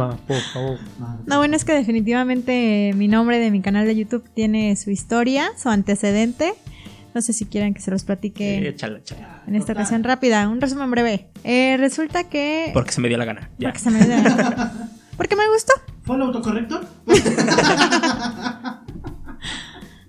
[0.00, 0.78] Va, por favor.
[1.26, 5.50] no, bueno, es que definitivamente mi nombre de mi canal de YouTube tiene su historia,
[5.60, 6.54] su antecedente.
[7.14, 9.42] No sé si quieren que se los platique Échala, échala.
[9.46, 9.82] en esta Total.
[9.82, 10.48] ocasión rápida.
[10.48, 11.28] Un resumen breve.
[11.44, 12.70] Eh, resulta que...
[12.74, 13.50] Porque se me dio la gana.
[13.58, 13.68] Ya.
[13.68, 14.72] Porque se me dio la-
[15.16, 15.72] Porque me gustó.
[16.04, 16.86] ¿Fue el autocorrector?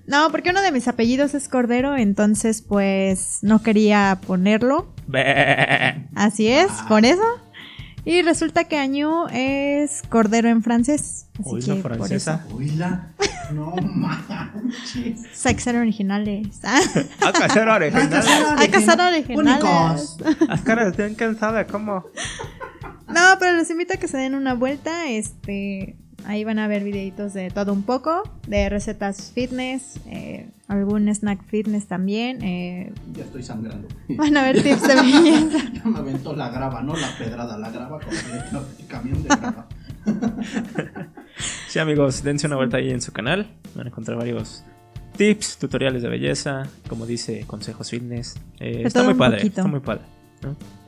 [0.07, 4.93] No, porque uno de mis apellidos es Cordero, entonces pues no quería ponerlo.
[6.15, 7.21] Así es, por eso.
[8.05, 11.27] Y resulta que Añú es Cordero en francés.
[11.37, 12.45] Así Uy, que la por francesa.
[12.53, 13.11] Oíla.
[13.51, 15.23] No manches.
[15.43, 16.47] que ser originales.
[16.63, 16.79] Ah,
[17.27, 18.23] A casero original.
[18.57, 20.17] Hay que ser originales.
[20.17, 20.17] Únicos.
[20.47, 22.05] Las caras de quién sabe cómo.
[23.09, 25.09] No, pero los invito a que se den una vuelta.
[25.09, 31.07] Este, ahí van a ver videitos de todo un poco, de recetas fitness, eh, algún
[31.09, 32.43] snack fitness también.
[32.43, 33.87] eh, Ya estoy sangrando.
[34.09, 35.71] van a ver tips de belleza.
[35.73, 39.67] Ya me aventó la grava, no la pedrada, la grava con el, camión de grava.
[41.67, 43.47] Sí, amigos, dense una vuelta ahí en su canal.
[43.75, 44.63] Van a encontrar varios
[45.17, 48.35] tips, tutoriales de belleza, como dice, consejos fitness.
[48.59, 50.03] Eh, está muy padre, está muy padre.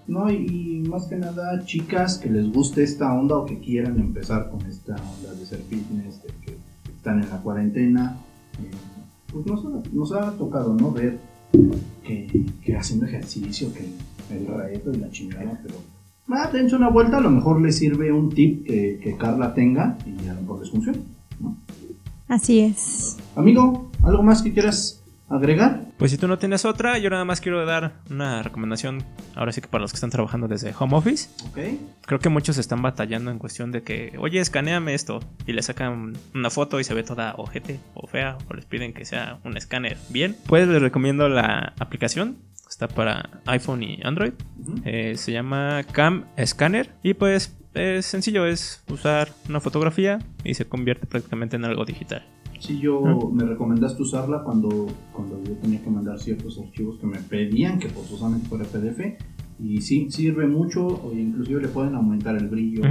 [0.09, 0.31] ¿No?
[0.31, 4.49] Y, y más que nada, chicas que les guste esta onda o que quieran empezar
[4.49, 6.57] con esta onda de ser fitness, de que
[6.91, 8.17] están en la cuarentena,
[8.61, 8.71] eh,
[9.31, 10.91] pues nos ha, nos ha tocado, ¿no?
[10.91, 11.19] Ver
[12.03, 13.85] que, que haciendo ejercicio, que
[14.35, 15.75] el reto y la chingada, pero
[16.29, 19.97] ah, dense una vuelta, a lo mejor les sirve un tip que, que Carla tenga
[20.05, 20.99] y a lo mejor les funciona,
[21.39, 21.55] ¿no?
[22.27, 23.17] Así es.
[23.35, 24.98] Amigo, ¿algo más que quieras
[25.29, 25.81] agregar?
[25.97, 29.03] Pues si tú no tienes otra, yo nada más quiero dar una recomendación,
[29.35, 31.29] ahora sí que para los que están trabajando desde home office.
[31.49, 31.59] Ok.
[32.05, 35.19] Creo que muchos están batallando en cuestión de que, oye, escaneame esto.
[35.45, 38.37] Y le sacan una foto y se ve toda ojete o fea.
[38.49, 40.35] O les piden que sea un escáner bien.
[40.47, 42.37] Pues les recomiendo la aplicación.
[42.69, 44.33] Está para iPhone y Android.
[44.85, 46.91] Eh, se llama Cam Scanner.
[47.03, 52.25] Y pues es sencillo, es usar una fotografía y se convierte prácticamente en algo digital.
[52.59, 53.01] Sí, yo
[53.33, 57.89] me recomendaste usarla cuando, cuando yo tenía que mandar ciertos archivos que me pedían que
[57.89, 59.17] forzosamente fuera PDF.
[59.61, 62.81] Y sí, sirve mucho, o inclusive le pueden aumentar el brillo,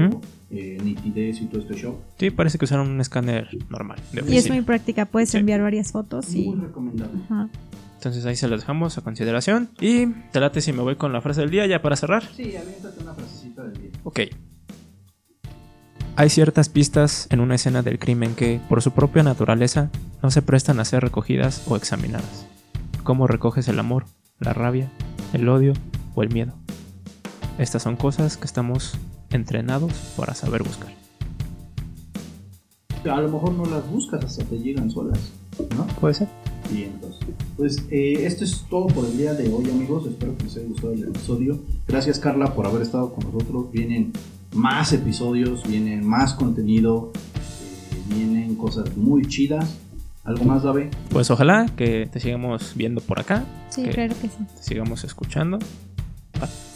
[0.51, 1.97] eh, nitidez y todo este show.
[2.19, 3.99] Sí, parece que usaron un escáner normal.
[4.12, 5.39] De Y es muy práctica, puedes Sí.
[5.39, 6.45] enviar varias fotos y...
[6.47, 7.21] Muy recomendable.
[7.25, 7.49] Ajá.
[7.95, 9.71] Entonces ahí se los dejamos a consideración.
[9.81, 12.23] Y te late si me voy con la frase del día ya para cerrar.
[12.37, 13.91] Sí, aviéntate una frasecita del día.
[14.05, 14.21] Ok.
[16.19, 19.89] Hay ciertas pistas en una escena del crimen que, por su propia naturaleza,
[20.21, 22.45] no se prestan a ser recogidas o examinadas.
[23.05, 24.05] ¿Cómo recoges el amor,
[24.41, 24.91] la rabia,
[25.33, 25.75] el odio
[26.16, 26.55] o el miedo?
[27.57, 28.99] Estas son cosas que estamos
[29.31, 30.93] entrenados para saber buscar.
[33.09, 35.21] A lo mejor no las buscas hasta te llegan solas,
[35.77, 35.87] ¿no?
[36.01, 36.29] ¿Puede ser?
[36.75, 40.05] Y entonces, pues eh, esto es todo por el día de hoy, amigos.
[40.09, 41.61] Espero que les haya gustado el episodio.
[41.87, 43.71] Gracias, Carla, por haber estado con nosotros.
[43.71, 44.12] Vienen
[44.55, 49.76] más episodios, vienen más contenido, eh, vienen cosas muy chidas.
[50.24, 50.90] ¿Algo más, Dave?
[51.09, 53.94] Pues ojalá que te sigamos viendo por acá, Sí, Ok.
[53.94, 54.36] claro que sí.
[54.57, 55.59] te sigamos escuchando.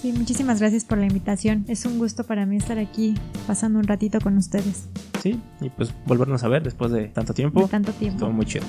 [0.01, 1.65] Sí, muchísimas gracias por la invitación.
[1.69, 3.15] Es un gusto para mí estar aquí
[3.47, 4.89] pasando un ratito con ustedes.
[5.23, 7.69] Sí, y pues volvernos a ver después de tanto De tiempo.
[7.69, 8.17] tanto tiempo.
[8.17, 8.65] Estuvo muy chido.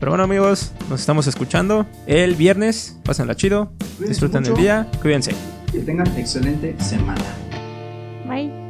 [0.00, 2.96] Pero bueno amigos, nos estamos escuchando el viernes.
[3.04, 3.72] Pásenla chido.
[3.98, 4.62] Cuídense Disfruten el mucho.
[4.62, 4.88] día.
[5.02, 5.32] Cuídense.
[5.70, 7.22] Que tengan excelente semana.
[8.32, 8.61] Bye.